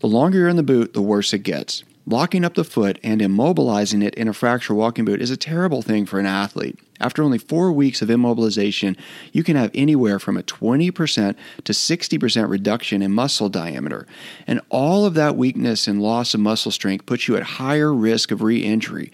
The 0.00 0.08
longer 0.08 0.38
you're 0.38 0.48
in 0.48 0.56
the 0.56 0.62
boot, 0.62 0.92
the 0.92 1.02
worse 1.02 1.32
it 1.32 1.40
gets. 1.40 1.84
Locking 2.08 2.44
up 2.44 2.54
the 2.54 2.62
foot 2.62 3.00
and 3.02 3.20
immobilizing 3.20 4.04
it 4.04 4.14
in 4.14 4.28
a 4.28 4.32
fracture 4.32 4.74
walking 4.74 5.04
boot 5.04 5.20
is 5.20 5.30
a 5.30 5.36
terrible 5.36 5.82
thing 5.82 6.06
for 6.06 6.20
an 6.20 6.26
athlete. 6.26 6.78
After 7.00 7.20
only 7.20 7.38
four 7.38 7.72
weeks 7.72 8.00
of 8.00 8.08
immobilization, 8.08 8.96
you 9.32 9.42
can 9.42 9.56
have 9.56 9.72
anywhere 9.74 10.20
from 10.20 10.36
a 10.36 10.44
20% 10.44 11.34
to 11.64 11.72
60% 11.72 12.48
reduction 12.48 13.02
in 13.02 13.12
muscle 13.12 13.48
diameter. 13.48 14.06
And 14.46 14.60
all 14.70 15.04
of 15.04 15.14
that 15.14 15.36
weakness 15.36 15.88
and 15.88 16.00
loss 16.00 16.32
of 16.32 16.38
muscle 16.38 16.70
strength 16.70 17.06
puts 17.06 17.26
you 17.26 17.36
at 17.36 17.42
higher 17.42 17.92
risk 17.92 18.30
of 18.30 18.40
re 18.40 18.62
injury 18.62 19.10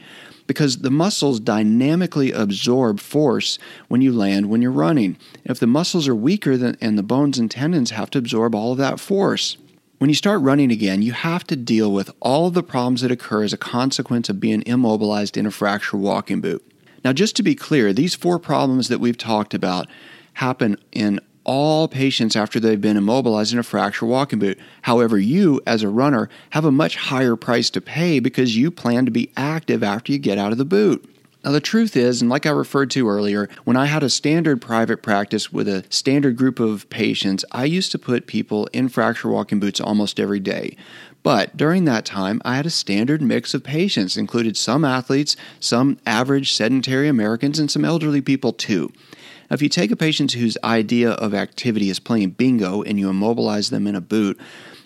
because 0.46 0.78
the 0.78 0.90
muscles 0.90 1.40
dynamically 1.40 2.30
absorb 2.30 3.00
force 3.00 3.58
when 3.88 4.02
you 4.02 4.12
land 4.12 4.50
when 4.50 4.60
you're 4.60 4.70
running. 4.70 5.16
If 5.44 5.58
the 5.58 5.66
muscles 5.66 6.06
are 6.08 6.14
weaker 6.14 6.58
than, 6.58 6.76
and 6.80 6.98
the 6.98 7.02
bones 7.02 7.38
and 7.38 7.50
tendons 7.50 7.90
have 7.92 8.10
to 8.10 8.18
absorb 8.18 8.54
all 8.54 8.72
of 8.72 8.78
that 8.78 9.00
force. 9.00 9.56
When 10.02 10.08
you 10.08 10.16
start 10.16 10.42
running 10.42 10.72
again, 10.72 11.00
you 11.00 11.12
have 11.12 11.44
to 11.44 11.54
deal 11.54 11.92
with 11.92 12.10
all 12.18 12.48
of 12.48 12.54
the 12.54 12.64
problems 12.64 13.02
that 13.02 13.12
occur 13.12 13.44
as 13.44 13.52
a 13.52 13.56
consequence 13.56 14.28
of 14.28 14.40
being 14.40 14.64
immobilized 14.66 15.36
in 15.36 15.46
a 15.46 15.52
fracture 15.52 15.96
walking 15.96 16.40
boot. 16.40 16.60
Now, 17.04 17.12
just 17.12 17.36
to 17.36 17.44
be 17.44 17.54
clear, 17.54 17.92
these 17.92 18.16
four 18.16 18.40
problems 18.40 18.88
that 18.88 18.98
we've 18.98 19.16
talked 19.16 19.54
about 19.54 19.86
happen 20.32 20.76
in 20.90 21.20
all 21.44 21.86
patients 21.86 22.34
after 22.34 22.58
they've 22.58 22.80
been 22.80 22.96
immobilized 22.96 23.52
in 23.52 23.60
a 23.60 23.62
fracture 23.62 24.06
walking 24.06 24.40
boot. 24.40 24.58
However, 24.82 25.20
you, 25.20 25.60
as 25.68 25.84
a 25.84 25.88
runner, 25.88 26.28
have 26.50 26.64
a 26.64 26.72
much 26.72 26.96
higher 26.96 27.36
price 27.36 27.70
to 27.70 27.80
pay 27.80 28.18
because 28.18 28.56
you 28.56 28.72
plan 28.72 29.04
to 29.04 29.12
be 29.12 29.30
active 29.36 29.84
after 29.84 30.10
you 30.10 30.18
get 30.18 30.36
out 30.36 30.50
of 30.50 30.58
the 30.58 30.64
boot. 30.64 31.08
Now, 31.44 31.50
the 31.50 31.60
truth 31.60 31.96
is, 31.96 32.20
and 32.20 32.30
like 32.30 32.46
I 32.46 32.50
referred 32.50 32.90
to 32.92 33.08
earlier, 33.08 33.48
when 33.64 33.76
I 33.76 33.86
had 33.86 34.04
a 34.04 34.10
standard 34.10 34.62
private 34.62 35.02
practice 35.02 35.52
with 35.52 35.66
a 35.66 35.84
standard 35.90 36.36
group 36.36 36.60
of 36.60 36.88
patients, 36.88 37.44
I 37.50 37.64
used 37.64 37.90
to 37.92 37.98
put 37.98 38.28
people 38.28 38.68
in 38.72 38.88
fracture 38.88 39.28
walking 39.28 39.58
boots 39.58 39.80
almost 39.80 40.20
every 40.20 40.38
day. 40.38 40.76
But 41.24 41.56
during 41.56 41.84
that 41.84 42.04
time, 42.04 42.40
I 42.44 42.54
had 42.54 42.66
a 42.66 42.70
standard 42.70 43.20
mix 43.22 43.54
of 43.54 43.64
patients, 43.64 44.16
included 44.16 44.56
some 44.56 44.84
athletes, 44.84 45.36
some 45.58 45.98
average 46.06 46.52
sedentary 46.52 47.08
Americans, 47.08 47.58
and 47.58 47.68
some 47.68 47.84
elderly 47.84 48.20
people 48.20 48.52
too. 48.52 48.92
Now, 49.50 49.54
if 49.54 49.62
you 49.62 49.68
take 49.68 49.90
a 49.90 49.96
patient 49.96 50.32
whose 50.32 50.56
idea 50.62 51.10
of 51.10 51.34
activity 51.34 51.90
is 51.90 51.98
playing 51.98 52.30
bingo 52.30 52.82
and 52.82 53.00
you 53.00 53.10
immobilize 53.10 53.70
them 53.70 53.88
in 53.88 53.96
a 53.96 54.00
boot 54.00 54.38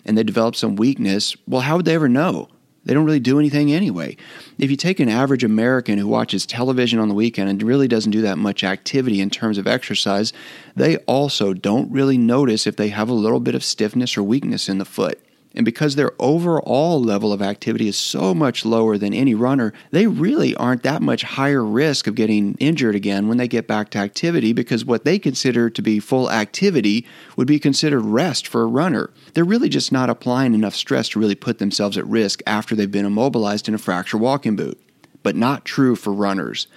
and 0.05 0.17
they 0.17 0.23
develop 0.23 0.55
some 0.55 0.75
weakness, 0.75 1.37
well, 1.47 1.61
how 1.61 1.77
would 1.77 1.85
they 1.85 1.95
ever 1.95 2.09
know? 2.09 2.49
They 2.87 2.93
don't 2.93 3.05
really 3.05 3.19
do 3.19 3.37
anything 3.37 3.73
anyway. 3.73 4.15
If 4.57 4.71
you 4.71 4.77
take 4.77 5.01
an 5.01 5.09
average 5.09 5.43
American 5.43 5.97
who 5.97 6.07
watches 6.07 6.45
television 6.45 6.99
on 6.99 7.09
the 7.09 7.13
weekend 7.13 7.49
and 7.49 7.61
really 7.61 7.89
doesn't 7.89 8.13
do 8.13 8.21
that 8.21 8.37
much 8.37 8.63
activity 8.63 9.19
in 9.19 9.29
terms 9.29 9.57
of 9.57 9.67
exercise, 9.67 10.31
they 10.73 10.95
also 10.99 11.53
don't 11.53 11.91
really 11.91 12.17
notice 12.17 12.65
if 12.65 12.77
they 12.77 12.87
have 12.87 13.09
a 13.09 13.13
little 13.13 13.41
bit 13.41 13.55
of 13.55 13.63
stiffness 13.63 14.15
or 14.15 14.23
weakness 14.23 14.69
in 14.69 14.77
the 14.77 14.85
foot. 14.85 15.19
And 15.57 15.65
because 15.65 15.95
their 15.95 16.11
overall 16.19 17.01
level 17.01 17.33
of 17.33 17.41
activity 17.41 17.87
is 17.87 17.97
so 17.97 18.35
much 18.35 18.63
lower 18.63 18.95
than 18.95 19.11
any 19.11 19.33
runner, 19.33 19.73
they 19.89 20.05
really 20.05 20.55
aren't 20.55 20.83
that 20.83 21.01
much 21.01 21.23
higher 21.23 21.65
risk 21.65 22.05
of 22.05 22.13
getting 22.13 22.53
injured 22.59 22.93
again 22.93 23.27
when 23.27 23.39
they 23.39 23.47
get 23.47 23.65
back 23.65 23.89
to 23.89 23.97
activity 23.97 24.53
because 24.53 24.85
what 24.85 25.03
they 25.03 25.17
consider 25.17 25.71
to 25.71 25.81
be 25.81 25.99
full 25.99 26.29
activity 26.29 27.07
would 27.37 27.47
be 27.47 27.57
considered 27.57 28.01
rest 28.01 28.47
for 28.47 28.61
a 28.61 28.67
runner. 28.67 29.09
They're 29.33 29.43
really 29.43 29.67
just 29.67 29.91
not 29.91 30.11
applying 30.11 30.53
enough 30.53 30.75
stress 30.75 31.09
to 31.09 31.19
really 31.19 31.33
put 31.33 31.57
themselves 31.57 31.97
at 31.97 32.05
risk 32.05 32.43
after 32.45 32.75
they've 32.75 32.91
been 32.91 33.07
immobilized 33.07 33.67
in 33.67 33.73
a 33.73 33.79
fracture 33.79 34.19
walking 34.19 34.55
boot. 34.55 34.79
But 35.23 35.35
not 35.35 35.65
true 35.65 35.95
for 35.95 36.13
runners 36.13 36.67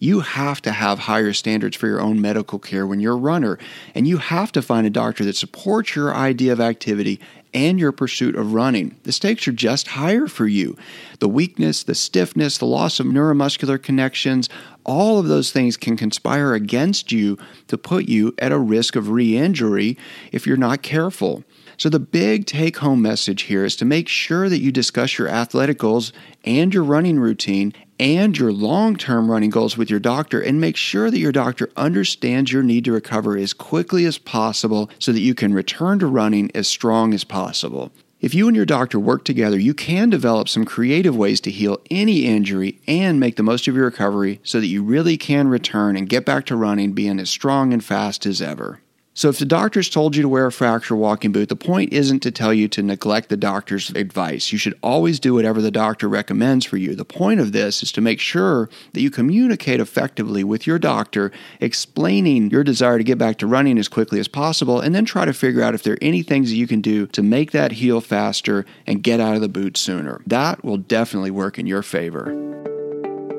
you 0.00 0.20
have 0.20 0.60
to 0.60 0.72
have 0.72 0.98
higher 0.98 1.32
standards 1.32 1.76
for 1.76 1.86
your 1.86 2.00
own 2.00 2.20
medical 2.20 2.58
care 2.58 2.86
when 2.86 3.00
you're 3.00 3.14
a 3.14 3.16
runner. 3.16 3.58
And 3.94 4.06
you 4.06 4.18
have 4.18 4.52
to 4.52 4.60
find 4.60 4.86
a 4.86 4.90
doctor 4.90 5.24
that 5.24 5.36
supports 5.36 5.96
your 5.96 6.14
idea 6.14 6.52
of 6.52 6.60
activity 6.60 7.20
and 7.54 7.78
your 7.78 7.92
pursuit 7.92 8.36
of 8.36 8.52
running. 8.52 8.96
The 9.04 9.12
stakes 9.12 9.48
are 9.48 9.52
just 9.52 9.88
higher 9.88 10.26
for 10.26 10.46
you. 10.46 10.76
The 11.24 11.28
weakness, 11.28 11.82
the 11.82 11.94
stiffness, 11.94 12.58
the 12.58 12.66
loss 12.66 13.00
of 13.00 13.06
neuromuscular 13.06 13.82
connections, 13.82 14.50
all 14.84 15.18
of 15.18 15.26
those 15.26 15.52
things 15.52 15.78
can 15.78 15.96
conspire 15.96 16.52
against 16.52 17.12
you 17.12 17.38
to 17.68 17.78
put 17.78 18.10
you 18.10 18.34
at 18.36 18.52
a 18.52 18.58
risk 18.58 18.94
of 18.94 19.08
re 19.08 19.34
injury 19.34 19.96
if 20.32 20.46
you're 20.46 20.58
not 20.58 20.82
careful. 20.82 21.42
So, 21.78 21.88
the 21.88 21.98
big 21.98 22.44
take 22.44 22.76
home 22.76 23.00
message 23.00 23.44
here 23.44 23.64
is 23.64 23.74
to 23.76 23.86
make 23.86 24.06
sure 24.06 24.50
that 24.50 24.60
you 24.60 24.70
discuss 24.70 25.16
your 25.16 25.30
athletic 25.30 25.78
goals 25.78 26.12
and 26.44 26.74
your 26.74 26.84
running 26.84 27.18
routine 27.18 27.72
and 27.98 28.36
your 28.36 28.52
long 28.52 28.94
term 28.94 29.30
running 29.30 29.48
goals 29.48 29.78
with 29.78 29.88
your 29.88 30.00
doctor 30.00 30.42
and 30.42 30.60
make 30.60 30.76
sure 30.76 31.10
that 31.10 31.20
your 31.20 31.32
doctor 31.32 31.70
understands 31.74 32.52
your 32.52 32.62
need 32.62 32.84
to 32.84 32.92
recover 32.92 33.34
as 33.38 33.54
quickly 33.54 34.04
as 34.04 34.18
possible 34.18 34.90
so 34.98 35.10
that 35.10 35.20
you 35.20 35.34
can 35.34 35.54
return 35.54 35.98
to 36.00 36.06
running 36.06 36.50
as 36.54 36.68
strong 36.68 37.14
as 37.14 37.24
possible. 37.24 37.90
If 38.24 38.32
you 38.32 38.48
and 38.48 38.56
your 38.56 38.64
doctor 38.64 38.98
work 38.98 39.26
together, 39.26 39.58
you 39.58 39.74
can 39.74 40.08
develop 40.08 40.48
some 40.48 40.64
creative 40.64 41.14
ways 41.14 41.42
to 41.42 41.50
heal 41.50 41.82
any 41.90 42.24
injury 42.24 42.80
and 42.88 43.20
make 43.20 43.36
the 43.36 43.42
most 43.42 43.68
of 43.68 43.76
your 43.76 43.84
recovery 43.84 44.40
so 44.42 44.60
that 44.60 44.66
you 44.66 44.82
really 44.82 45.18
can 45.18 45.48
return 45.48 45.94
and 45.94 46.08
get 46.08 46.24
back 46.24 46.46
to 46.46 46.56
running 46.56 46.94
being 46.94 47.20
as 47.20 47.28
strong 47.28 47.74
and 47.74 47.84
fast 47.84 48.24
as 48.24 48.40
ever. 48.40 48.80
So, 49.16 49.28
if 49.28 49.38
the 49.38 49.44
doctor's 49.44 49.88
told 49.88 50.16
you 50.16 50.22
to 50.22 50.28
wear 50.28 50.46
a 50.46 50.52
fracture 50.52 50.96
walking 50.96 51.30
boot, 51.30 51.48
the 51.48 51.54
point 51.54 51.92
isn't 51.92 52.18
to 52.20 52.32
tell 52.32 52.52
you 52.52 52.66
to 52.68 52.82
neglect 52.82 53.28
the 53.28 53.36
doctor's 53.36 53.90
advice. 53.90 54.50
You 54.50 54.58
should 54.58 54.76
always 54.82 55.20
do 55.20 55.34
whatever 55.34 55.62
the 55.62 55.70
doctor 55.70 56.08
recommends 56.08 56.66
for 56.66 56.78
you. 56.78 56.96
The 56.96 57.04
point 57.04 57.38
of 57.38 57.52
this 57.52 57.84
is 57.84 57.92
to 57.92 58.00
make 58.00 58.18
sure 58.18 58.68
that 58.92 59.00
you 59.00 59.12
communicate 59.12 59.78
effectively 59.78 60.42
with 60.42 60.66
your 60.66 60.80
doctor, 60.80 61.30
explaining 61.60 62.50
your 62.50 62.64
desire 62.64 62.98
to 62.98 63.04
get 63.04 63.16
back 63.16 63.38
to 63.38 63.46
running 63.46 63.78
as 63.78 63.86
quickly 63.86 64.18
as 64.18 64.26
possible, 64.26 64.80
and 64.80 64.96
then 64.96 65.04
try 65.04 65.24
to 65.24 65.32
figure 65.32 65.62
out 65.62 65.74
if 65.74 65.84
there 65.84 65.94
are 65.94 66.02
any 66.02 66.24
things 66.24 66.50
that 66.50 66.56
you 66.56 66.66
can 66.66 66.80
do 66.80 67.06
to 67.06 67.22
make 67.22 67.52
that 67.52 67.72
heal 67.72 68.00
faster 68.00 68.66
and 68.84 69.04
get 69.04 69.20
out 69.20 69.36
of 69.36 69.40
the 69.40 69.48
boot 69.48 69.76
sooner. 69.76 70.22
That 70.26 70.64
will 70.64 70.78
definitely 70.78 71.30
work 71.30 71.56
in 71.56 71.68
your 71.68 71.82
favor. 71.82 72.73